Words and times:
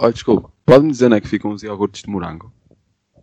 oh, 0.00 0.12
desculpa, 0.12 0.52
pode-me 0.64 0.90
dizer 0.92 1.06
onde 1.06 1.16
é 1.16 1.20
que 1.20 1.28
ficam 1.28 1.50
os 1.52 1.62
iogurtes 1.62 2.02
de 2.02 2.10
morango? 2.10 2.52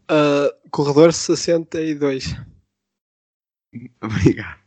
Ah, 0.07 0.53
corredor 0.71 1.13
62. 1.13 2.35
Obrigado. 4.01 4.59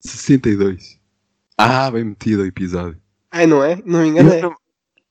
62. 0.00 1.00
Ah, 1.56 1.90
bem 1.90 2.04
metido 2.04 2.42
o 2.42 2.46
episódio. 2.46 3.00
Ai, 3.30 3.46
não 3.46 3.62
é? 3.62 3.76
Não 3.84 4.00
me 4.00 4.06
Eu 4.06 4.06
enganei. 4.06 4.40
não, 4.42 4.56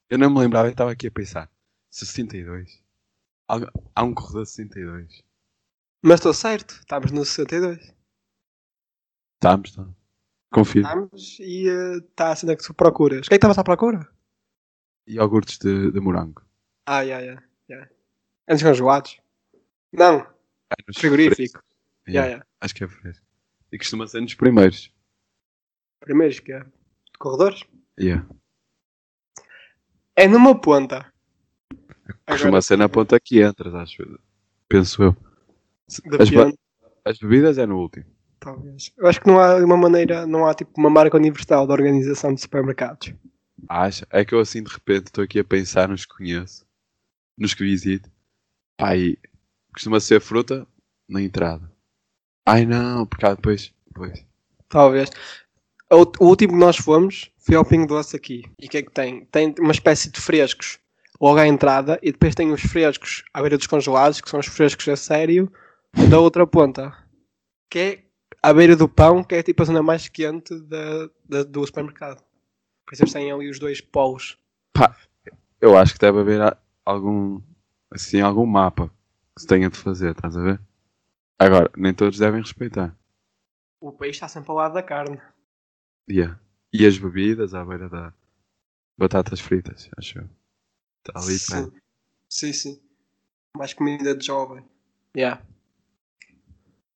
eu 0.09 0.17
não 0.17 0.30
me 0.30 0.39
lembrava, 0.39 0.67
eu 0.67 0.71
estava 0.71 0.91
aqui 0.91 1.07
a 1.07 1.11
pensar. 1.11 1.49
62. 1.89 2.81
Há, 3.49 3.59
há 3.95 4.04
um 4.04 4.13
corredor 4.13 4.43
de 4.43 4.49
62. 4.52 5.23
Mas 6.04 6.15
estou 6.20 6.34
certo. 6.34 6.75
Estamos 6.79 7.11
no 7.11 7.25
62. 7.25 7.93
Estamos, 9.36 9.70
estamos. 9.70 9.95
Confio. 10.52 10.81
Estamos 10.81 11.38
e 11.40 11.68
está 12.09 12.31
a 12.31 12.35
cena 12.35 12.55
que 12.55 12.63
tu 12.63 12.73
procuras. 12.73 13.27
O 13.27 13.29
que 13.29 13.35
é 13.35 13.38
que 13.38 13.45
estavas 13.45 13.57
à 13.57 13.63
procura? 13.63 14.07
Iogurtes 15.07 15.57
de, 15.57 15.91
de 15.91 15.99
morango. 15.99 16.41
Ah, 16.85 17.05
já, 17.05 17.23
já. 17.23 17.41
já. 17.70 17.88
Antes 18.48 18.63
congelados? 18.63 19.20
Não. 19.91 20.20
É 20.70 20.93
Frigorífico. 20.93 21.61
Já, 22.07 22.11
Yeah, 22.23 22.38
já. 22.38 22.45
Acho 22.61 22.75
que 22.75 22.84
é 22.84 22.88
fresco. 22.88 23.25
E 23.71 23.77
costuma 23.77 24.07
ser 24.07 24.21
nos 24.21 24.34
primeiros. 24.34 24.91
Primeiros 25.99 26.39
que 26.39 26.53
é. 26.53 26.59
De 26.59 27.17
corredores? 27.20 27.63
Yeah. 27.99 28.25
É 30.15 30.27
numa 30.27 30.59
ponta. 30.59 31.12
Costuma 32.26 32.49
Agora, 32.49 32.62
ser 32.62 32.77
na 32.77 32.87
ponta 32.89 33.20
que 33.20 33.41
entras, 33.43 33.73
acho. 33.76 34.20
Penso 34.70 35.03
eu. 35.03 35.17
As, 35.89 36.01
as 37.05 37.20
bebidas 37.20 37.57
é 37.57 37.65
no 37.65 37.77
último. 37.79 38.05
talvez. 38.39 38.91
Eu 38.98 39.07
acho 39.07 39.20
que 39.21 39.27
não 39.27 39.39
há 39.39 39.55
uma 39.57 39.77
maneira, 39.77 40.26
não 40.26 40.45
há 40.45 40.53
tipo 40.53 40.71
uma 40.77 40.89
marca 40.89 41.17
universal 41.17 41.65
de 41.65 41.73
organização 41.73 42.34
de 42.34 42.41
supermercados. 42.41 43.13
Acha? 43.70 44.07
É 44.10 44.23
que 44.23 44.34
eu 44.34 44.40
assim 44.40 44.63
de 44.63 44.71
repente 44.71 45.07
estou 45.07 45.23
aqui 45.23 45.40
a 45.40 45.43
pensar 45.43 45.87
nos 45.90 46.05
que 46.05 46.15
conheço, 46.15 46.65
nos 47.37 47.54
que 47.54 47.63
visito. 47.63 48.10
E 48.79 49.18
costuma 49.73 49.99
ser 49.99 50.21
fruta 50.21 50.68
na 51.10 51.21
entrada. 51.21 51.71
Ai 52.48 52.65
não, 52.65 53.05
porque 53.05 53.26
há 53.26 53.34
depois. 53.34 53.73
depois. 53.88 54.26
Talvez. 54.70 55.10
O, 55.91 56.01
o 56.20 56.27
último 56.27 56.54
que 56.54 56.60
nós 56.60 56.77
fomos 56.77 57.32
foi 57.38 57.55
ao 57.55 57.65
Pingo 57.65 57.88
Doce 57.88 58.15
aqui. 58.15 58.43
E 58.60 58.68
o 58.68 58.70
que 58.70 58.77
é 58.77 58.82
que 58.84 58.91
tem? 58.91 59.26
Tem 59.26 59.54
uma 59.60 59.71
espécie 59.71 60.10
de 60.12 60.20
frescos 60.20 60.79
logo 61.20 61.40
à 61.40 61.48
entrada 61.48 61.99
e 62.04 62.12
depois 62.12 62.35
tem 62.35 62.51
os 62.51 62.62
frescos 62.62 63.23
à 63.34 63.41
beira 63.41 63.57
dos 63.57 63.68
congelados, 63.68 64.22
que 64.22 64.29
são 64.29 64.40
os 64.40 64.45
frescos 64.47 64.88
a 64.90 64.95
sério, 64.95 65.51
da 66.09 66.19
outra 66.19 66.45
ponta. 66.45 66.95
Que 67.69 67.79
é 67.79 68.03
à 68.44 68.53
beira 68.53 68.75
do 68.75 68.88
pão, 68.88 69.23
que 69.23 69.35
é 69.35 69.41
tipo 69.44 69.62
a 69.63 69.66
zona 69.66 69.81
mais 69.81 70.07
quente 70.07 70.53
da, 70.62 71.09
da- 71.28 71.44
do 71.44 71.66
supermercado. 71.66 72.22
Por 72.88 72.94
isso 72.94 73.03
eles 73.03 73.13
têm 73.13 73.30
ali 73.31 73.50
os 73.50 73.59
dois 73.59 73.81
polos. 73.81 74.40
Eu 75.59 75.78
acho 75.78 75.94
que 75.94 76.00
deve 76.00 76.19
haver 76.19 76.57
algum. 76.85 77.41
Assim, 77.91 78.22
algum 78.22 78.46
mapa 78.46 78.90
que 79.35 79.41
se 79.41 79.47
tenha 79.47 79.69
de 79.69 79.78
fazer, 79.78 80.12
estás 80.12 80.38
a 80.38 80.41
ver? 80.41 80.62
Agora, 81.38 81.69
nem 81.75 81.94
todos 81.94 82.18
devem 82.18 82.41
respeitar. 82.41 82.96
O 83.81 83.91
peixe 83.91 84.12
está 84.18 84.28
sempre 84.28 84.50
ao 84.52 84.57
lado 84.57 84.74
da 84.74 84.81
carne. 84.84 85.19
Yeah. 86.09 86.40
E 86.72 86.85
as 86.85 86.97
bebidas 86.97 87.53
à 87.53 87.63
beira 87.66 87.90
da. 87.90 88.13
Batatas 88.97 89.40
fritas, 89.40 89.90
acho 89.97 90.19
eu. 90.19 90.29
Está 91.06 91.19
ali, 91.19 91.38
sim. 91.38 91.69
pé. 91.72 91.78
sim, 92.29 92.53
sim. 92.53 92.81
Mais 93.56 93.74
comida 93.74 94.16
de 94.16 94.25
jovem. 94.25 94.63
Yeah. 95.16 95.41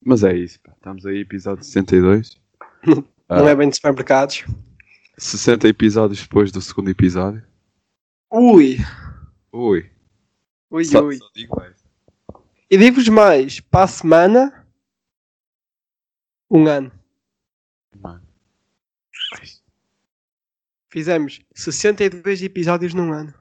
Mas 0.04 0.24
é 0.24 0.34
isso, 0.36 0.60
pá. 0.62 0.72
Estamos 0.74 1.06
aí, 1.06 1.20
episódio 1.20 1.64
62. 1.64 2.40
Não 2.86 3.06
Ah. 3.30 3.50
é 3.50 3.56
bem 3.56 3.70
de 3.70 3.76
supermercados. 3.76 4.46
60 5.22 5.68
episódios 5.68 6.20
depois 6.20 6.52
do 6.52 6.60
segundo 6.62 6.90
episódio. 6.90 7.46
Ui! 8.34 8.78
Ui. 9.54 9.92
Ui, 10.72 10.86
Só, 10.86 11.04
ui. 11.04 11.18
só 11.18 11.30
digo 11.36 11.62
esta. 11.62 11.90
E 12.70 12.78
digo-vos 12.78 13.08
mais, 13.08 13.60
para 13.60 13.84
a 13.84 13.88
semana, 13.88 14.66
um 16.50 16.66
ano. 16.66 16.92
Mano. 18.00 18.26
Fizemos 20.90 21.42
62 21.54 22.42
episódios 22.42 22.94
num 22.94 23.14
ano. 23.14 23.34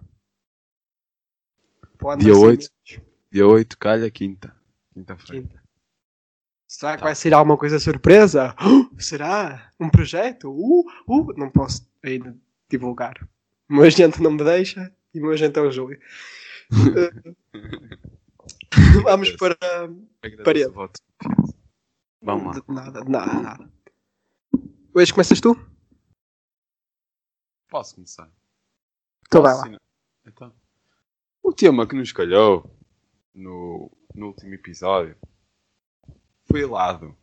Dia 2.18 2.34
vai 2.34 2.34
ser 2.34 2.34
8. 2.34 2.44
menos. 2.44 3.10
Dia 3.32 3.46
8, 3.46 3.78
calha, 3.78 4.10
quinta. 4.10 4.54
Quinta-feira. 4.92 5.46
Quinta. 5.48 5.59
Será 6.70 6.96
que 6.96 7.02
vai 7.02 7.16
ser 7.16 7.34
alguma 7.34 7.58
coisa 7.58 7.80
surpresa? 7.80 8.54
será? 8.96 9.72
Um 9.80 9.90
projeto? 9.90 10.52
Uh, 10.52 10.86
uh, 11.08 11.36
não 11.36 11.50
posso 11.50 11.84
ainda 12.00 12.38
divulgar. 12.68 13.28
O 13.68 13.74
meu 13.74 13.82
agente 13.82 14.22
não 14.22 14.30
me 14.30 14.44
deixa 14.44 14.94
e 15.12 15.18
o 15.18 15.22
meu 15.22 15.32
agente 15.32 15.58
é 15.58 15.62
o 15.62 15.70
Júlio. 15.70 16.00
Eh, 18.72 19.02
Vamos 19.02 19.32
para. 19.32 19.56
Parede. 20.44 20.66
o 20.66 20.72
voto. 20.72 21.00
Vamos 22.22 22.46
lá. 22.46 22.52
De 22.52 22.72
nada, 22.72 23.04
de 23.04 23.10
nada, 23.10 23.30
de 23.32 23.42
nada. 23.42 23.70
Hoje 24.94 25.12
começas 25.12 25.40
tu? 25.40 25.56
Posso 27.68 27.96
começar? 27.96 28.30
Então 29.26 29.42
vai 29.42 29.54
lá. 29.54 29.80
Então. 30.24 30.54
O 31.42 31.52
tema 31.52 31.88
que 31.88 31.96
nos 31.96 32.12
calhou 32.12 32.72
no, 33.34 33.90
no 34.14 34.28
último 34.28 34.54
episódio 34.54 35.16
foi 36.50 36.62
helado. 36.62 37.16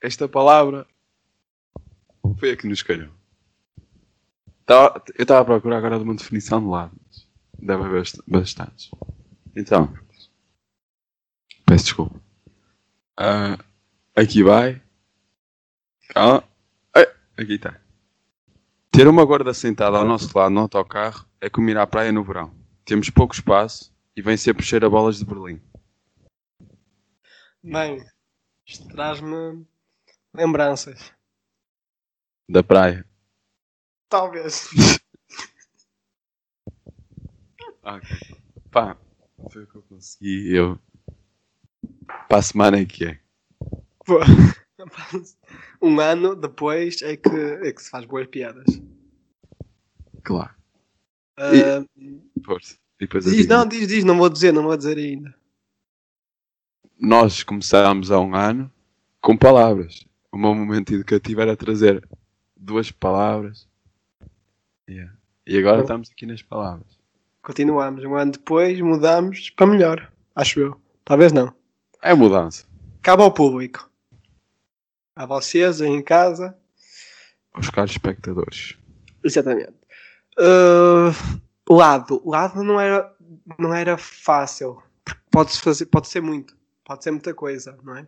Esta 0.00 0.28
palavra 0.28 0.86
foi 2.38 2.52
a 2.52 2.56
que 2.56 2.68
nos 2.68 2.82
calhou. 2.82 3.10
Tava- 4.64 5.02
eu 5.16 5.22
estava 5.22 5.40
a 5.40 5.44
procurar 5.44 5.78
agora 5.78 5.98
de 5.98 6.04
uma 6.04 6.14
definição 6.14 6.60
de 6.60 6.66
lado. 6.66 6.92
Deve 7.58 7.82
haver 7.84 7.98
bast- 8.00 8.22
bastantes. 8.26 8.90
Então, 9.56 9.92
peço 11.66 11.84
desculpa. 11.84 12.20
Ah, 13.16 13.58
aqui 14.14 14.42
vai. 14.44 14.80
Ai, 16.94 17.06
aqui 17.36 17.54
está. 17.54 17.80
Ter 18.92 19.08
uma 19.08 19.24
gorda 19.24 19.52
sentada 19.52 19.98
ao 19.98 20.04
nosso 20.04 20.36
lado 20.36 20.52
no 20.52 20.60
autocarro 20.60 21.26
é 21.40 21.50
como 21.50 21.68
ir 21.70 21.76
à 21.78 21.86
praia 21.86 22.12
no 22.12 22.22
verão. 22.22 22.54
Temos 22.84 23.10
pouco 23.10 23.34
espaço 23.34 23.92
e 24.16 24.22
vem 24.22 24.36
sempre 24.36 24.64
a 24.84 24.88
bolas 24.88 25.18
de 25.18 25.24
Berlim. 25.24 25.60
Bem, 27.70 28.02
isto 28.66 28.88
traz-me 28.88 29.66
lembranças. 30.32 31.12
Da 32.48 32.62
praia. 32.62 33.04
Talvez. 34.08 34.68
Ok. 37.80 38.36
Pá, 38.70 38.98
foi 39.50 39.62
o 39.62 39.66
que 39.66 39.76
eu 39.76 39.82
consegui. 39.82 40.54
Eu. 40.54 40.78
Para 42.28 42.36
a 42.36 42.42
semana 42.42 42.78
é 42.78 42.84
que 42.84 43.06
é. 43.06 43.20
Pô, 44.04 44.18
um 45.80 45.98
ano 45.98 46.36
depois 46.36 47.00
é 47.00 47.16
que, 47.16 47.30
é 47.30 47.72
que 47.72 47.82
se 47.82 47.88
faz 47.88 48.04
boas 48.04 48.26
piadas. 48.26 48.66
Claro. 50.22 50.54
Força. 52.44 52.74
E 53.00 53.06
depois 53.06 53.24
eu 53.24 53.32
diz, 53.32 53.46
não, 53.46 53.66
diz, 53.66 53.88
diz, 53.88 54.04
não 54.04 54.18
vou 54.18 54.28
dizer, 54.28 54.52
não 54.52 54.64
vou 54.64 54.76
dizer 54.76 54.98
ainda. 54.98 55.37
Nós 57.00 57.44
começámos 57.44 58.10
há 58.10 58.18
um 58.18 58.34
ano 58.34 58.70
com 59.20 59.36
palavras. 59.36 60.04
O 60.32 60.36
meu 60.36 60.52
momento 60.52 60.92
educativo 60.92 61.40
era 61.40 61.56
trazer 61.56 62.06
duas 62.56 62.90
palavras. 62.90 63.68
Yeah. 64.90 65.12
E 65.46 65.56
agora 65.58 65.76
Bom. 65.76 65.82
estamos 65.82 66.10
aqui 66.10 66.26
nas 66.26 66.42
palavras. 66.42 66.98
Continuamos. 67.40 68.04
Um 68.04 68.16
ano 68.16 68.32
depois 68.32 68.80
mudamos 68.80 69.48
para 69.50 69.66
melhor. 69.66 70.12
Acho 70.34 70.58
eu. 70.58 70.80
Talvez 71.04 71.32
não. 71.32 71.54
É 72.02 72.12
mudança. 72.14 72.66
Cabe 73.00 73.22
ao 73.22 73.32
público. 73.32 73.88
A 75.14 75.24
vocês 75.24 75.80
aí 75.80 75.88
em 75.88 76.02
casa. 76.02 76.56
Aos 77.54 77.70
caros 77.70 77.92
espectadores. 77.92 78.76
Exatamente. 79.22 79.72
Ah, 80.36 81.12
lado. 81.70 82.20
Lado 82.24 82.64
não 82.64 82.80
era, 82.80 83.14
não 83.56 83.72
era 83.72 83.96
fácil. 83.96 84.82
Porque 85.04 85.20
Pode, 85.30 85.60
fazer, 85.60 85.86
pode 85.86 86.08
ser 86.08 86.20
muito. 86.20 86.57
Pode 86.88 87.04
ser 87.04 87.10
muita 87.10 87.34
coisa, 87.34 87.78
não 87.84 87.98
é? 87.98 88.06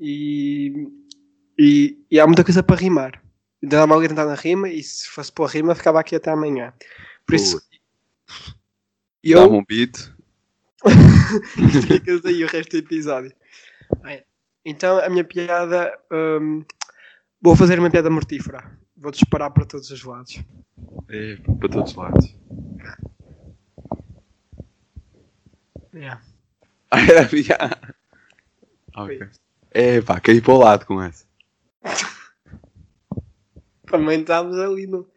E, 0.00 0.88
e, 1.58 2.02
e 2.10 2.18
há 2.18 2.26
muita 2.26 2.42
coisa 2.42 2.62
para 2.62 2.80
rimar. 2.80 3.22
Ainda 3.62 3.86
mal 3.86 4.00
tentar 4.00 4.24
na 4.24 4.34
rima 4.34 4.70
e 4.70 4.82
se 4.82 5.06
fosse 5.06 5.30
pôr 5.30 5.44
rima 5.50 5.74
ficava 5.74 6.00
aqui 6.00 6.16
até 6.16 6.30
amanhã. 6.30 6.72
Por 7.26 7.34
isso, 7.34 7.60
eu 9.22 9.42
Dá-me 9.42 9.58
um 9.58 9.64
beat. 9.68 10.10
ficas 11.86 12.24
aí 12.24 12.42
o 12.42 12.48
resto 12.48 12.70
do 12.70 12.78
episódio. 12.78 13.34
Bem, 14.02 14.24
Então 14.64 14.96
a 14.98 15.10
minha 15.10 15.22
piada. 15.22 15.92
hum, 16.10 16.64
vou 17.38 17.54
fazer 17.54 17.78
uma 17.78 17.90
piada 17.90 18.08
mortífera. 18.08 18.78
Vou 18.96 19.12
disparar 19.12 19.50
para 19.50 19.66
todos 19.66 19.90
os 19.90 20.02
lados. 20.02 20.42
É, 21.10 21.36
para 21.36 21.68
todos 21.68 21.90
os 21.90 21.96
lados. 21.96 22.34
Yeah. 25.92 26.22
Ah, 26.90 27.00
era 27.00 27.28
piada. 27.28 27.94
Ok. 28.96 29.20
É 29.70 30.00
pá, 30.02 30.20
caí 30.20 30.40
para 30.40 30.52
o 30.54 30.58
lado 30.58 30.84
com 30.86 31.00
essa. 31.02 31.24
Também 33.86 34.20
estamos 34.20 34.56
ali 34.58 34.86
no. 34.86 35.08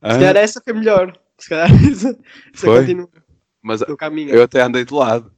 Ah, 0.00 0.14
Se 0.14 0.18
calhar 0.20 0.36
essa 0.36 0.60
foi 0.62 0.72
melhor. 0.72 1.18
Se 1.38 1.48
calhar 1.48 1.68
isso, 1.84 2.08
isso 2.52 2.66
Foi? 2.66 2.80
continua 2.80 3.08
Mas 3.62 3.80
no 3.80 3.96
caminho. 3.96 4.30
eu 4.34 4.42
até 4.42 4.60
andei 4.62 4.84
de 4.84 4.94
lado. 4.94 5.32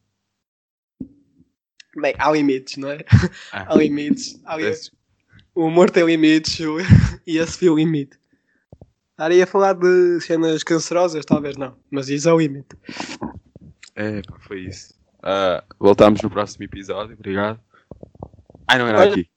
Bem, 1.97 2.15
há 2.19 2.31
limites, 2.33 2.77
não 2.77 2.91
é? 2.91 3.05
Ah, 3.53 3.73
Há 3.73 3.77
limites. 3.77 4.41
Há 4.45 4.57
O 5.55 5.67
humor 5.67 5.91
tem 5.91 6.05
limites 6.05 6.59
o- 6.61 6.79
e 7.27 7.39
esse 7.39 7.59
foi 7.59 7.69
o 7.71 7.77
limite. 7.77 8.19
Estaria 9.13 9.45
a 9.45 9.47
falar 9.47 9.75
de 9.75 10.21
cenas 10.21 10.65
cancerosas, 10.65 11.25
talvez 11.25 11.57
não, 11.57 11.77
mas 11.89 12.09
isso 12.09 12.29
é 12.29 12.33
o 12.33 12.39
limite. 12.41 12.77
É, 13.95 14.21
pá, 14.23 14.37
foi 14.41 14.63
isso. 14.63 14.93
Ah, 15.25 15.65
voltamos 15.79 16.21
no 16.23 16.29
próximo 16.31 16.65
episódio, 16.65 17.15
obrigado. 17.15 17.59
Ai, 18.69 18.79
não 18.79 18.87
era 18.87 19.01
Olha- 19.01 19.11
aqui. 19.13 19.31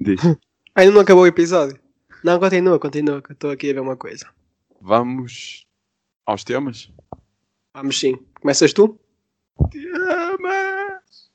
Diz. 0.00 0.20
Ainda 0.74 0.92
não 0.92 1.00
acabou 1.00 1.22
o 1.22 1.26
episódio. 1.28 1.78
Não, 2.24 2.38
continua, 2.40 2.78
continua, 2.78 3.22
que 3.22 3.30
eu 3.30 3.34
estou 3.34 3.50
aqui 3.50 3.70
a 3.70 3.74
ver 3.74 3.80
uma 3.80 3.96
coisa. 3.96 4.28
Vamos 4.80 5.64
aos 6.26 6.42
temas? 6.44 6.92
Vamos 7.72 7.98
sim. 7.98 8.16
Começas 8.40 8.72
tu? 8.72 8.98
Temas! 9.70 11.30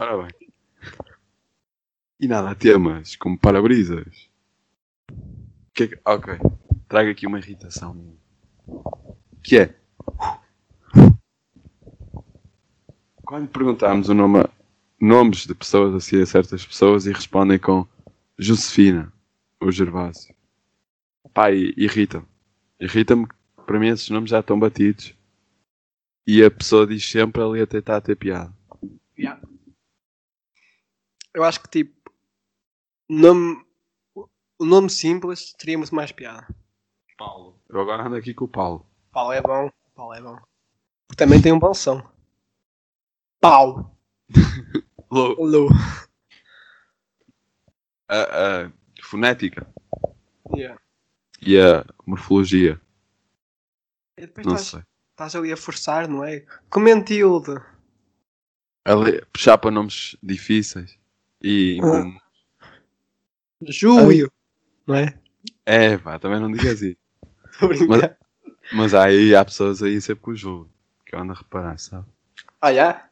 Ora 0.00 0.22
bem. 0.22 0.50
E 2.20 2.28
nada, 2.28 2.54
temas 2.54 3.16
como 3.16 3.38
para-brisas. 3.38 4.28
Que 5.72 5.84
é 5.84 5.88
que- 5.88 6.00
Ok. 6.04 6.34
Trago 6.88 7.10
aqui 7.10 7.26
uma 7.26 7.38
irritação. 7.38 8.14
Que 9.42 9.58
é. 9.58 9.74
Quando 13.30 13.48
perguntarmos 13.48 14.08
o 14.08 14.14
nome, 14.14 14.44
nomes 15.00 15.46
de 15.46 15.54
pessoas 15.54 15.94
assim 15.94 16.20
a 16.20 16.26
certas 16.26 16.66
pessoas 16.66 17.06
e 17.06 17.12
respondem 17.12 17.60
com 17.60 17.86
Josefina 18.36 19.12
ou 19.60 19.70
Gervásio. 19.70 20.34
Pá, 21.32 21.52
irrita-me. 21.52 22.26
Irrita-me 22.80 23.28
que 23.28 23.34
para 23.64 23.78
mim 23.78 23.86
esses 23.86 24.10
nomes 24.10 24.30
já 24.30 24.40
estão 24.40 24.58
batidos. 24.58 25.14
E 26.26 26.42
a 26.42 26.50
pessoa 26.50 26.84
diz 26.84 27.08
sempre 27.08 27.40
ali 27.40 27.60
a 27.60 27.68
tentar 27.68 28.00
ter 28.00 28.16
piada. 28.16 28.52
Eu 31.32 31.44
acho 31.44 31.60
que 31.60 31.68
tipo. 31.68 32.10
Nome, 33.08 33.64
o 34.58 34.64
nome 34.64 34.90
simples 34.90 35.52
teria 35.52 35.78
muito 35.78 35.94
mais 35.94 36.10
piada. 36.10 36.48
Paulo. 37.16 37.60
Eu 37.68 37.80
agora 37.80 38.08
ando 38.08 38.16
aqui 38.16 38.34
com 38.34 38.46
o 38.46 38.48
Paulo. 38.48 38.84
Paulo 39.12 39.32
é 39.32 39.40
bom. 39.40 39.70
Paulo 39.94 40.14
é 40.14 40.20
bom. 40.20 40.36
Também 41.16 41.40
tem 41.40 41.52
um 41.52 41.60
bom 41.60 41.72
som. 41.72 42.02
Pau. 43.40 43.96
Lou. 45.10 45.34
Lu. 45.44 45.68
A, 48.08 48.64
a 48.66 48.72
fonética 49.02 49.66
Yeah. 50.56 50.80
e 51.40 51.58
a 51.58 51.84
morfologia. 52.04 52.80
E 54.18 54.22
depois 54.22 54.44
Não 54.46 54.54
estás, 54.56 54.68
sei. 54.70 54.82
estás 55.12 55.36
ali 55.36 55.52
a 55.52 55.56
forçar, 55.56 56.08
não 56.08 56.24
é? 56.24 56.44
Comentilde. 56.68 57.54
Ali, 58.84 59.24
puxar 59.32 59.58
para 59.58 59.70
nomes 59.70 60.16
difíceis. 60.22 60.98
E. 61.40 61.78
Ah. 61.82 62.66
Júlio. 63.62 64.30
Não 64.86 64.96
é? 64.96 65.18
É, 65.64 65.96
pá, 65.98 66.18
também 66.18 66.40
não 66.40 66.50
digas 66.50 66.82
isso. 66.82 66.98
Brincar. 67.62 68.18
Mas 68.72 68.92
aí 68.92 69.34
há 69.34 69.44
pessoas 69.44 69.82
aí 69.82 70.00
sempre 70.00 70.22
com 70.24 70.32
o 70.32 70.36
jogo. 70.36 70.68
Que 71.06 71.14
eu 71.14 71.20
ando 71.20 71.32
a 71.32 71.36
reparar, 71.36 71.78
sabe? 71.78 72.06
Ah, 72.60 72.74
já? 72.74 72.90
Ah. 72.90 73.09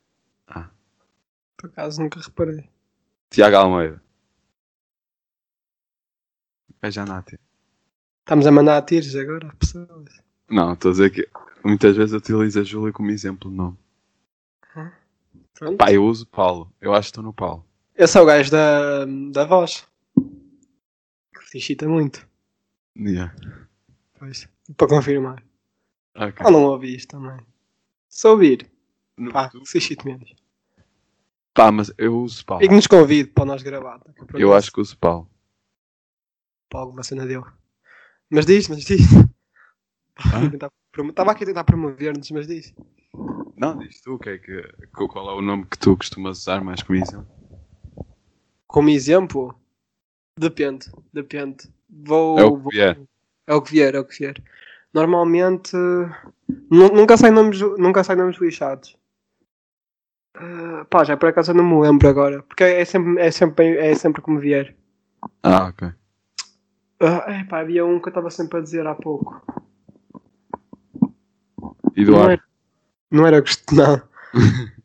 Por 1.58 1.68
acaso 1.70 2.00
nunca 2.00 2.20
reparei. 2.20 2.70
Tiago 3.30 3.56
Almeida. 3.56 4.00
É 6.80 6.90
já 6.90 7.04
Nati. 7.04 7.38
Estamos 8.20 8.46
a 8.46 8.52
mandar 8.52 8.80
tiros 8.82 9.14
agora 9.16 9.52
pessoas. 9.58 10.22
Não, 10.48 10.72
estou 10.74 10.90
a 10.90 10.92
dizer 10.92 11.10
que 11.10 11.28
muitas 11.64 11.96
vezes 11.96 12.14
utilizo 12.14 12.60
a 12.60 12.62
Júlia 12.62 12.92
como 12.92 13.10
exemplo 13.10 13.50
de 13.50 13.56
nome. 13.56 13.76
Pronto. 15.54 15.76
Pá, 15.76 15.92
eu 15.92 16.04
uso 16.04 16.24
Paulo. 16.26 16.72
Eu 16.80 16.94
acho 16.94 17.06
que 17.06 17.10
estou 17.10 17.24
no 17.24 17.32
Paulo. 17.32 17.66
Esse 17.96 18.16
é 18.16 18.20
o 18.20 18.24
gajo 18.26 18.48
da, 18.52 19.04
da 19.32 19.44
voz. 19.44 19.84
Que 20.14 21.44
se 21.50 21.58
excita 21.58 21.88
muito. 21.88 22.24
Yeah. 22.96 23.34
Pois. 24.16 24.48
Para 24.76 24.86
confirmar. 24.88 25.42
Ok. 26.14 26.34
Ah, 26.46 26.50
não 26.52 26.62
ouvi 26.62 26.94
isto 26.94 27.08
também. 27.10 27.44
Se 28.08 28.26
ouvir, 28.28 28.70
No- 29.16 29.32
pá, 29.32 29.50
se 29.64 29.78
excite 29.78 30.04
menos. 30.06 30.32
Pá, 31.58 31.72
mas 31.72 31.92
eu 31.98 32.16
uso 32.16 32.44
Paulo. 32.46 32.64
E 32.64 32.68
que 32.68 32.74
nos 32.74 32.86
convide 32.86 33.30
para 33.30 33.44
nós 33.44 33.62
gravar. 33.64 33.98
tá? 33.98 34.12
Eu 34.34 34.54
acho 34.54 34.70
que 34.70 34.80
uso 34.80 34.96
Paulo. 34.96 35.28
Para 36.70 36.80
alguma 36.80 37.02
cena 37.02 37.26
dele. 37.26 37.42
Mas 38.30 38.46
diz, 38.46 38.68
mas 38.68 38.84
diz. 38.84 39.00
Estava 41.08 41.32
aqui 41.32 41.42
a 41.42 41.46
tentar 41.48 41.64
promover-nos, 41.64 42.30
mas 42.30 42.46
diz. 42.46 42.72
Não, 43.56 43.76
diz 43.78 44.00
tu 44.00 44.14
o 44.14 44.18
que 44.20 44.30
é 44.30 44.38
que, 44.38 44.62
qual 44.92 45.30
é 45.30 45.34
o 45.34 45.42
nome 45.42 45.66
que 45.66 45.76
tu 45.76 45.96
costumas 45.96 46.38
usar 46.38 46.62
mais 46.62 46.80
como 46.80 46.96
exemplo? 46.98 47.26
Como 48.68 48.88
exemplo, 48.90 49.58
depende. 50.38 50.86
Depende. 51.12 51.68
Vou. 51.90 52.38
É 52.38 52.44
o 52.44 52.56
que 52.56 52.62
vou- 52.62 52.70
vier. 52.72 53.00
É 53.48 53.54
o 53.54 53.62
que 53.62 53.72
vier, 53.72 53.94
é 53.96 53.98
o 53.98 54.04
que 54.04 54.16
vier. 54.16 54.40
Normalmente 54.94 55.76
nu- 56.70 56.92
nunca 56.94 57.16
sai 57.16 57.32
nomes, 57.32 57.60
nunca 57.60 58.04
sai 58.04 58.14
nomes 58.14 58.38
lixados. 58.38 58.96
Ah, 60.40 60.86
pá, 60.88 61.04
já 61.04 61.16
por 61.16 61.28
acaso 61.28 61.50
eu 61.50 61.54
não 61.56 61.64
me 61.64 61.80
lembro 61.80 62.08
agora. 62.08 62.42
Porque 62.42 62.64
é 62.64 62.84
sempre, 62.84 63.20
é 63.20 63.30
sempre, 63.30 63.76
é 63.78 63.94
sempre 63.94 64.22
como 64.22 64.38
vier. 64.38 64.76
Ah, 65.42 65.66
ok. 65.66 65.88
Ah, 67.00 67.24
é, 67.28 67.44
pá, 67.44 67.60
havia 67.60 67.84
um 67.84 68.00
que 68.00 68.08
eu 68.08 68.10
estava 68.10 68.30
sempre 68.30 68.58
a 68.58 68.62
dizer 68.62 68.86
há 68.86 68.94
pouco. 68.94 69.42
Não 71.60 71.74
Eduardo. 71.96 72.32
era, 72.32 72.42
não 73.10 73.26
era 73.26 73.40
gosto, 73.40 73.74
não. 73.74 74.02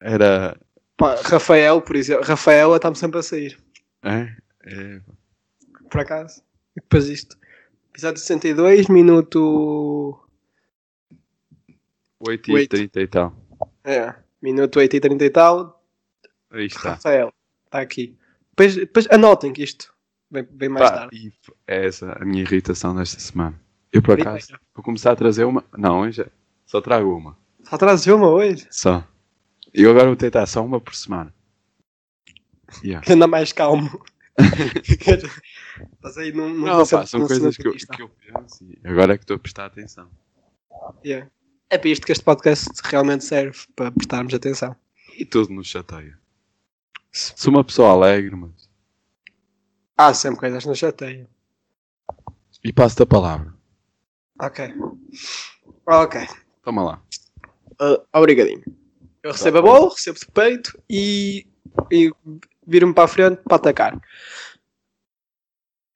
Era. 0.00 0.58
Pá, 0.96 1.16
Rafael, 1.22 1.82
por 1.82 1.96
exemplo. 1.96 2.24
Rafaela 2.24 2.76
está-me 2.76 2.96
sempre 2.96 3.18
a 3.18 3.22
sair. 3.22 3.58
É? 4.04 4.32
É. 4.64 5.00
Por 5.90 6.00
acaso. 6.00 6.42
E 6.76 6.80
depois 6.80 7.08
isto. 7.08 7.36
Episódio 7.90 8.20
62, 8.20 8.88
minuto. 8.88 10.18
8 12.20 12.50
e 12.50 12.54
Oito. 12.54 12.70
30 12.70 13.00
e 13.00 13.06
tal. 13.06 13.36
É, 13.84 14.14
minuto 14.42 14.78
8 14.78 14.96
e 14.96 15.00
30 15.00 15.24
e 15.24 15.30
tal. 15.30 15.84
Aí 16.50 16.66
está. 16.66 16.90
Rafael, 16.90 17.32
está 17.66 17.80
aqui. 17.80 18.16
Depois, 18.50 18.74
depois 18.74 19.06
anotem 19.10 19.52
que 19.52 19.62
isto 19.62 19.92
vem, 20.30 20.46
vem 20.50 20.68
mais 20.68 20.90
Pá, 20.90 20.96
tarde. 20.98 21.32
é 21.66 21.86
essa 21.86 22.12
a 22.12 22.24
minha 22.24 22.42
irritação 22.42 22.94
desta 22.94 23.20
semana. 23.20 23.60
Eu 23.92 24.02
por 24.02 24.20
acaso 24.20 24.46
Primeira. 24.46 24.60
vou 24.74 24.84
começar 24.84 25.12
a 25.12 25.16
trazer 25.16 25.44
uma. 25.44 25.64
Não, 25.76 26.00
hoje 26.00 26.26
só 26.66 26.80
trago 26.80 27.14
uma. 27.14 27.36
Só 27.64 27.76
trazes 27.78 28.06
uma 28.06 28.28
hoje? 28.28 28.66
Só. 28.70 29.06
E 29.74 29.82
eu 29.82 29.90
agora 29.90 30.06
vou 30.06 30.16
tentar 30.16 30.46
só 30.46 30.64
uma 30.64 30.80
por 30.80 30.94
semana. 30.94 31.32
Yeah. 32.84 33.12
Anda 33.12 33.26
mais 33.26 33.52
calmo. 33.52 34.02
Estás 35.94 36.18
aí 36.18 36.32
num, 36.32 36.48
num 36.50 36.66
Não, 36.66 36.86
pá, 36.86 37.06
são 37.06 37.26
coisas 37.26 37.56
que 37.56 37.66
eu, 37.66 37.74
que 37.74 38.02
eu 38.02 38.08
penso 38.08 38.64
e 38.64 38.78
agora 38.84 39.14
é 39.14 39.18
que 39.18 39.24
estou 39.24 39.36
a 39.36 39.38
prestar 39.38 39.66
atenção. 39.66 40.08
Yeah. 41.04 41.30
É 41.70 41.76
para 41.76 41.90
isto 41.90 42.06
que 42.06 42.12
este 42.12 42.24
podcast 42.24 42.70
realmente 42.84 43.24
serve, 43.24 43.58
para 43.76 43.92
prestarmos 43.92 44.32
atenção. 44.32 44.74
E 45.18 45.24
tudo 45.24 45.52
nos 45.52 45.66
chateia. 45.66 46.18
Sou 47.12 47.52
uma 47.52 47.62
pessoa 47.62 47.90
alegre, 47.90 48.34
mas. 48.34 48.70
Há 49.96 50.14
sempre 50.14 50.40
coisas 50.40 50.62
que 50.62 50.68
nos 50.68 50.78
chateiam. 50.78 51.26
E 52.64 52.72
passo-te 52.72 53.02
a 53.02 53.06
palavra. 53.06 53.52
Ok. 54.40 54.74
Ok. 55.84 56.26
Toma 56.62 56.84
lá. 56.84 57.02
Uh, 57.80 58.02
obrigadinho. 58.14 58.64
Eu 59.22 59.32
recebo 59.32 59.58
a 59.58 59.62
bola, 59.62 59.90
recebo 59.90 60.18
de 60.18 60.26
peito 60.26 60.82
e, 60.88 61.46
e 61.90 62.10
viro-me 62.66 62.94
para 62.94 63.04
a 63.04 63.08
frente 63.08 63.42
para 63.42 63.56
atacar. 63.56 64.00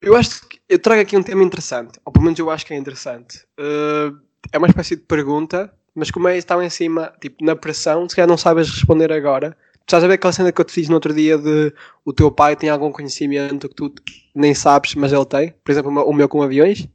Eu 0.01 0.15
acho 0.15 0.47
que 0.47 0.61
eu 0.69 0.77
trago 0.77 1.01
aqui 1.01 1.17
um 1.17 1.23
tema 1.23 1.43
interessante, 1.43 1.99
ou 2.05 2.11
pelo 2.11 2.25
menos 2.25 2.37
eu 2.37 2.51
acho 2.51 2.65
que 2.65 2.73
é 2.73 2.77
interessante. 2.77 3.45
Uh, 3.57 4.21
é 4.51 4.57
uma 4.57 4.67
espécie 4.67 4.95
de 4.95 5.03
pergunta, 5.03 5.73
mas 5.95 6.11
como 6.11 6.27
é 6.27 6.37
está 6.37 6.55
lá 6.55 6.65
em 6.65 6.69
cima, 6.69 7.13
tipo, 7.21 7.43
na 7.43 7.55
pressão, 7.55 8.07
se 8.07 8.15
calhar 8.15 8.27
não 8.27 8.37
sabes 8.37 8.69
responder 8.69 9.11
agora. 9.11 9.51
Tu 9.85 9.89
estás 9.89 10.03
a 10.03 10.07
ver 10.07 10.13
aquela 10.13 10.31
cena 10.33 10.51
que 10.51 10.59
eu 10.61 10.65
te 10.65 10.71
fiz 10.73 10.87
no 10.87 10.95
outro 10.95 11.13
dia 11.13 11.37
de 11.37 11.73
o 12.05 12.13
teu 12.13 12.31
pai 12.31 12.55
tem 12.55 12.69
algum 12.69 12.91
conhecimento 12.91 13.67
que 13.67 13.75
tu 13.75 13.93
nem 14.33 14.53
sabes, 14.55 14.95
mas 14.95 15.11
ele 15.11 15.25
tem? 15.25 15.53
Por 15.63 15.71
exemplo, 15.71 15.91
o 15.91 16.13
meu- 16.13 16.29
com 16.29 16.41
aviões. 16.41 16.87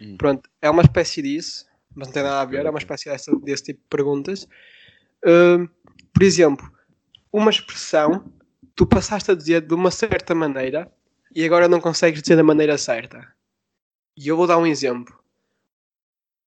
Hum. 0.00 0.16
Pronto, 0.16 0.48
é 0.62 0.70
uma 0.70 0.82
espécie 0.82 1.22
disso, 1.22 1.66
mas 1.94 2.08
não 2.08 2.14
tem 2.14 2.22
nada 2.22 2.40
a 2.40 2.44
ver, 2.44 2.64
é 2.64 2.70
uma 2.70 2.78
espécie 2.78 3.06
dessa, 3.08 3.34
desse 3.40 3.64
tipo 3.64 3.80
de 3.80 3.86
perguntas. 3.88 4.46
Hum, 5.24 5.68
por 6.12 6.22
exemplo, 6.22 6.70
uma 7.32 7.50
expressão 7.50 8.24
tu 8.74 8.86
passaste 8.86 9.30
a 9.30 9.34
dizer 9.34 9.62
de 9.62 9.74
uma 9.74 9.90
certa 9.90 10.34
maneira 10.34 10.90
e 11.34 11.44
agora 11.44 11.66
não 11.66 11.80
consegues 11.80 12.22
dizer 12.22 12.36
da 12.36 12.44
maneira 12.44 12.78
certa. 12.78 13.26
E 14.16 14.28
eu 14.28 14.36
vou 14.36 14.46
dar 14.46 14.58
um 14.58 14.66
exemplo. 14.66 15.18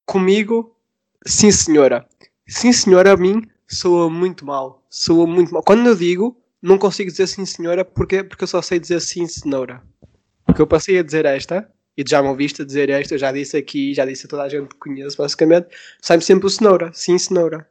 Comigo, 0.10 0.76
sim 1.24 1.52
senhora. 1.52 2.04
Sim 2.48 2.74
senhora 2.74 3.14
a 3.14 3.16
mim 3.16 3.48
soa 3.68 4.10
muito 4.10 4.44
mal. 4.44 4.84
Soa 4.90 5.28
muito 5.28 5.54
mal. 5.54 5.62
Quando 5.62 5.86
eu 5.86 5.96
digo, 5.96 6.36
não 6.60 6.80
consigo 6.80 7.12
dizer 7.12 7.28
sim 7.28 7.46
senhora 7.46 7.86
porque, 7.86 8.24
porque 8.24 8.44
eu 8.44 8.48
só 8.48 8.60
sei 8.60 8.80
dizer 8.80 9.02
sim 9.02 9.28
senhora. 9.28 9.84
Porque 10.48 10.60
eu 10.60 10.66
passei 10.66 10.98
a 10.98 11.04
dizer 11.04 11.26
esta 11.26 11.72
e 11.96 12.04
já 12.08 12.24
me 12.24 12.28
ouviste 12.28 12.66
dizer 12.66 12.90
isto, 12.90 13.14
eu 13.14 13.20
já 13.20 13.32
disse 13.32 13.56
aqui, 13.56 13.94
já 13.94 14.04
disse 14.04 14.26
a 14.26 14.30
toda 14.30 14.42
a 14.42 14.50
gente 14.50 14.70
que 14.70 14.78
conheço, 14.78 15.16
basicamente, 15.16 15.68
sai-me 16.02 16.24
sempre 16.24 16.48
o 16.48 16.50
cenoura, 16.50 16.90
sim 16.92 17.20
senhora. 17.20 17.70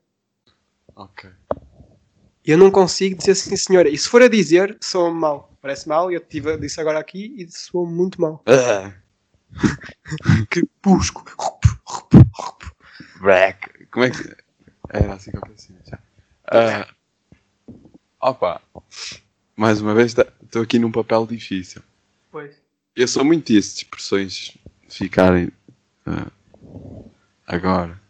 Ok. 0.94 1.28
Eu 2.44 2.56
não 2.56 2.70
consigo 2.70 3.18
dizer 3.18 3.34
sim 3.34 3.56
senhora. 3.56 3.88
E 3.88 3.98
se 3.98 4.08
for 4.08 4.22
a 4.22 4.28
dizer, 4.28 4.78
soa 4.80 5.10
mal. 5.10 5.58
Parece 5.60 5.88
mal, 5.88 6.08
eu 6.12 6.20
tive, 6.20 6.56
disse 6.56 6.80
agora 6.80 7.00
aqui 7.00 7.34
e 7.36 7.50
soa 7.50 7.84
muito 7.84 8.20
mal. 8.20 8.44
Ah. 8.46 8.92
Que 10.50 10.62
busco. 10.82 11.24
Brack. 13.20 13.86
Como 13.90 14.04
é 14.04 14.10
que. 14.10 14.36
Era 14.90 15.14
assim 15.14 15.30
que 15.30 15.36
eu 15.38 15.42
pensei. 15.42 15.76
Já. 15.86 15.98
Ah, 16.46 16.88
opa. 18.20 18.60
Mais 19.56 19.80
uma 19.80 19.94
vez, 19.94 20.14
estou 20.42 20.62
aqui 20.62 20.78
num 20.78 20.92
papel 20.92 21.26
difícil. 21.26 21.82
Pois. 22.30 22.54
Eu 22.94 23.06
sou 23.08 23.24
muito 23.24 23.46
disso, 23.52 23.74
de 23.76 23.82
expressões 23.84 24.56
ficarem. 24.88 25.50
ah, 26.06 26.26
agora. 27.46 28.00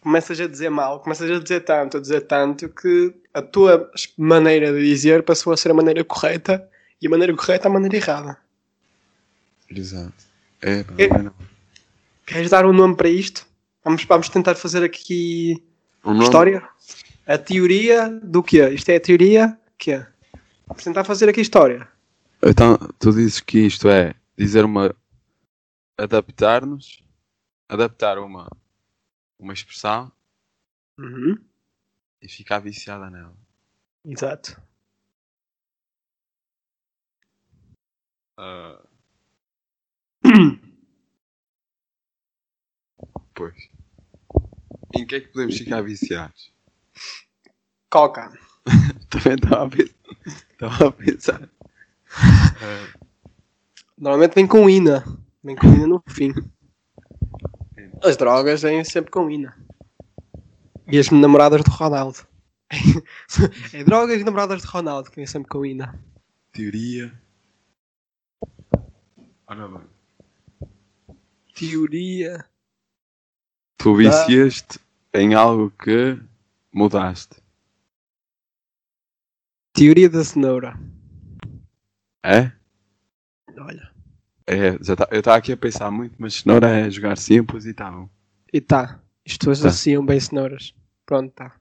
Começas 0.00 0.38
a 0.40 0.46
dizer 0.46 0.70
mal, 0.70 1.00
começas 1.00 1.30
a 1.30 1.38
dizer 1.40 1.60
tanto, 1.60 1.96
a 1.96 2.00
dizer 2.00 2.22
tanto, 2.22 2.68
que 2.68 3.14
a 3.34 3.42
tua 3.42 3.90
maneira 4.16 4.72
de 4.72 4.80
dizer 4.80 5.22
passou 5.22 5.52
a 5.52 5.56
ser 5.56 5.70
a 5.70 5.74
maneira 5.74 6.04
correta 6.04 6.68
e 7.02 7.06
a 7.06 7.10
maneira 7.10 7.34
correta 7.34 7.68
a 7.68 7.70
maneira 7.70 7.96
errada. 7.96 8.38
Exato. 9.68 10.14
É, 10.62 10.84
É- 10.96 11.08
não 11.08 11.16
é 11.16 11.22
não. 11.24 11.34
Queres 12.26 12.50
dar 12.50 12.64
um 12.66 12.72
nome 12.72 12.94
para 12.96 13.08
isto? 13.08 13.46
Vamos, 13.84 14.04
vamos 14.04 14.28
tentar 14.28 14.54
fazer 14.54 14.82
aqui 14.82 15.62
nome- 16.04 16.24
história? 16.24 16.68
A 17.26 17.38
teoria 17.38 18.08
do 18.08 18.42
quê? 18.42 18.68
Isto 18.70 18.88
é 18.90 18.96
a 18.96 19.00
teoria 19.00 19.60
quê? 19.76 20.04
Vamos 20.66 20.82
tentar 20.84 21.04
fazer 21.04 21.28
aqui 21.28 21.40
história. 21.40 21.88
Então, 22.42 22.76
tu 22.98 23.12
dizes 23.12 23.40
que 23.40 23.58
isto 23.66 23.88
é 23.88 24.14
dizer 24.36 24.64
uma. 24.64 24.94
adaptar-nos, 25.96 27.02
adaptar 27.68 28.18
uma, 28.18 28.48
uma 29.38 29.52
expressão 29.52 30.12
Uhum. 30.98 31.36
e 32.22 32.28
ficar 32.28 32.58
viciada 32.60 33.10
nela. 33.10 33.34
Exato. 34.04 34.60
Ah. 38.36 38.80
Pois. 43.38 43.54
Em 44.92 45.06
que 45.06 45.14
é 45.14 45.20
que 45.20 45.28
podemos 45.28 45.56
ficar 45.56 45.80
viciados? 45.80 46.52
Coca. 47.88 48.32
Também 49.08 49.34
estava 49.34 49.64
a 49.64 49.70
pensar. 49.70 49.94
Estava 50.50 50.88
a 50.88 50.92
pensar. 50.92 51.50
Normalmente 53.96 54.34
vem 54.34 54.44
com 54.44 54.68
ina. 54.68 55.04
Vem 55.44 55.54
com 55.54 55.68
ina 55.68 55.86
no 55.86 56.02
fim. 56.08 56.34
As 58.02 58.16
drogas 58.16 58.62
vêm 58.62 58.82
sempre 58.82 59.12
com 59.12 59.30
ina. 59.30 59.56
E 60.88 60.98
as 60.98 61.08
namoradas 61.10 61.62
de 61.62 61.70
Ronaldo. 61.70 62.26
é 63.72 63.84
drogas 63.84 64.20
e 64.20 64.24
namoradas 64.24 64.62
de 64.62 64.66
Ronaldo 64.66 65.10
que 65.10 65.16
vêm 65.16 65.26
sempre 65.28 65.48
com 65.48 65.64
ina. 65.64 65.96
teoria. 66.52 67.12
Ora 69.46 69.68
bem. 69.68 69.82
Teoria. 71.54 72.44
Tu 73.78 73.94
viciaste 73.94 74.80
em 75.14 75.34
algo 75.34 75.70
que 75.70 76.18
mudaste. 76.72 77.36
Teoria 79.72 80.10
da 80.10 80.24
cenoura. 80.24 80.78
É? 82.24 82.50
Olha. 83.56 83.90
É, 84.46 84.82
já 84.82 84.96
tá, 84.96 85.08
eu 85.12 85.20
estava 85.20 85.36
aqui 85.36 85.52
a 85.52 85.56
pensar 85.56 85.90
muito, 85.90 86.14
mas 86.18 86.34
cenoura 86.34 86.68
é 86.68 86.90
jogar 86.90 87.16
simples 87.16 87.66
e 87.66 87.72
tá 87.72 87.90
bom. 87.90 88.08
E 88.52 88.60
tá. 88.60 89.00
Isto 89.24 89.50
associam 89.50 90.04
bem 90.04 90.18
cenouras. 90.18 90.74
Pronto, 91.06 91.32
tá. 91.32 91.54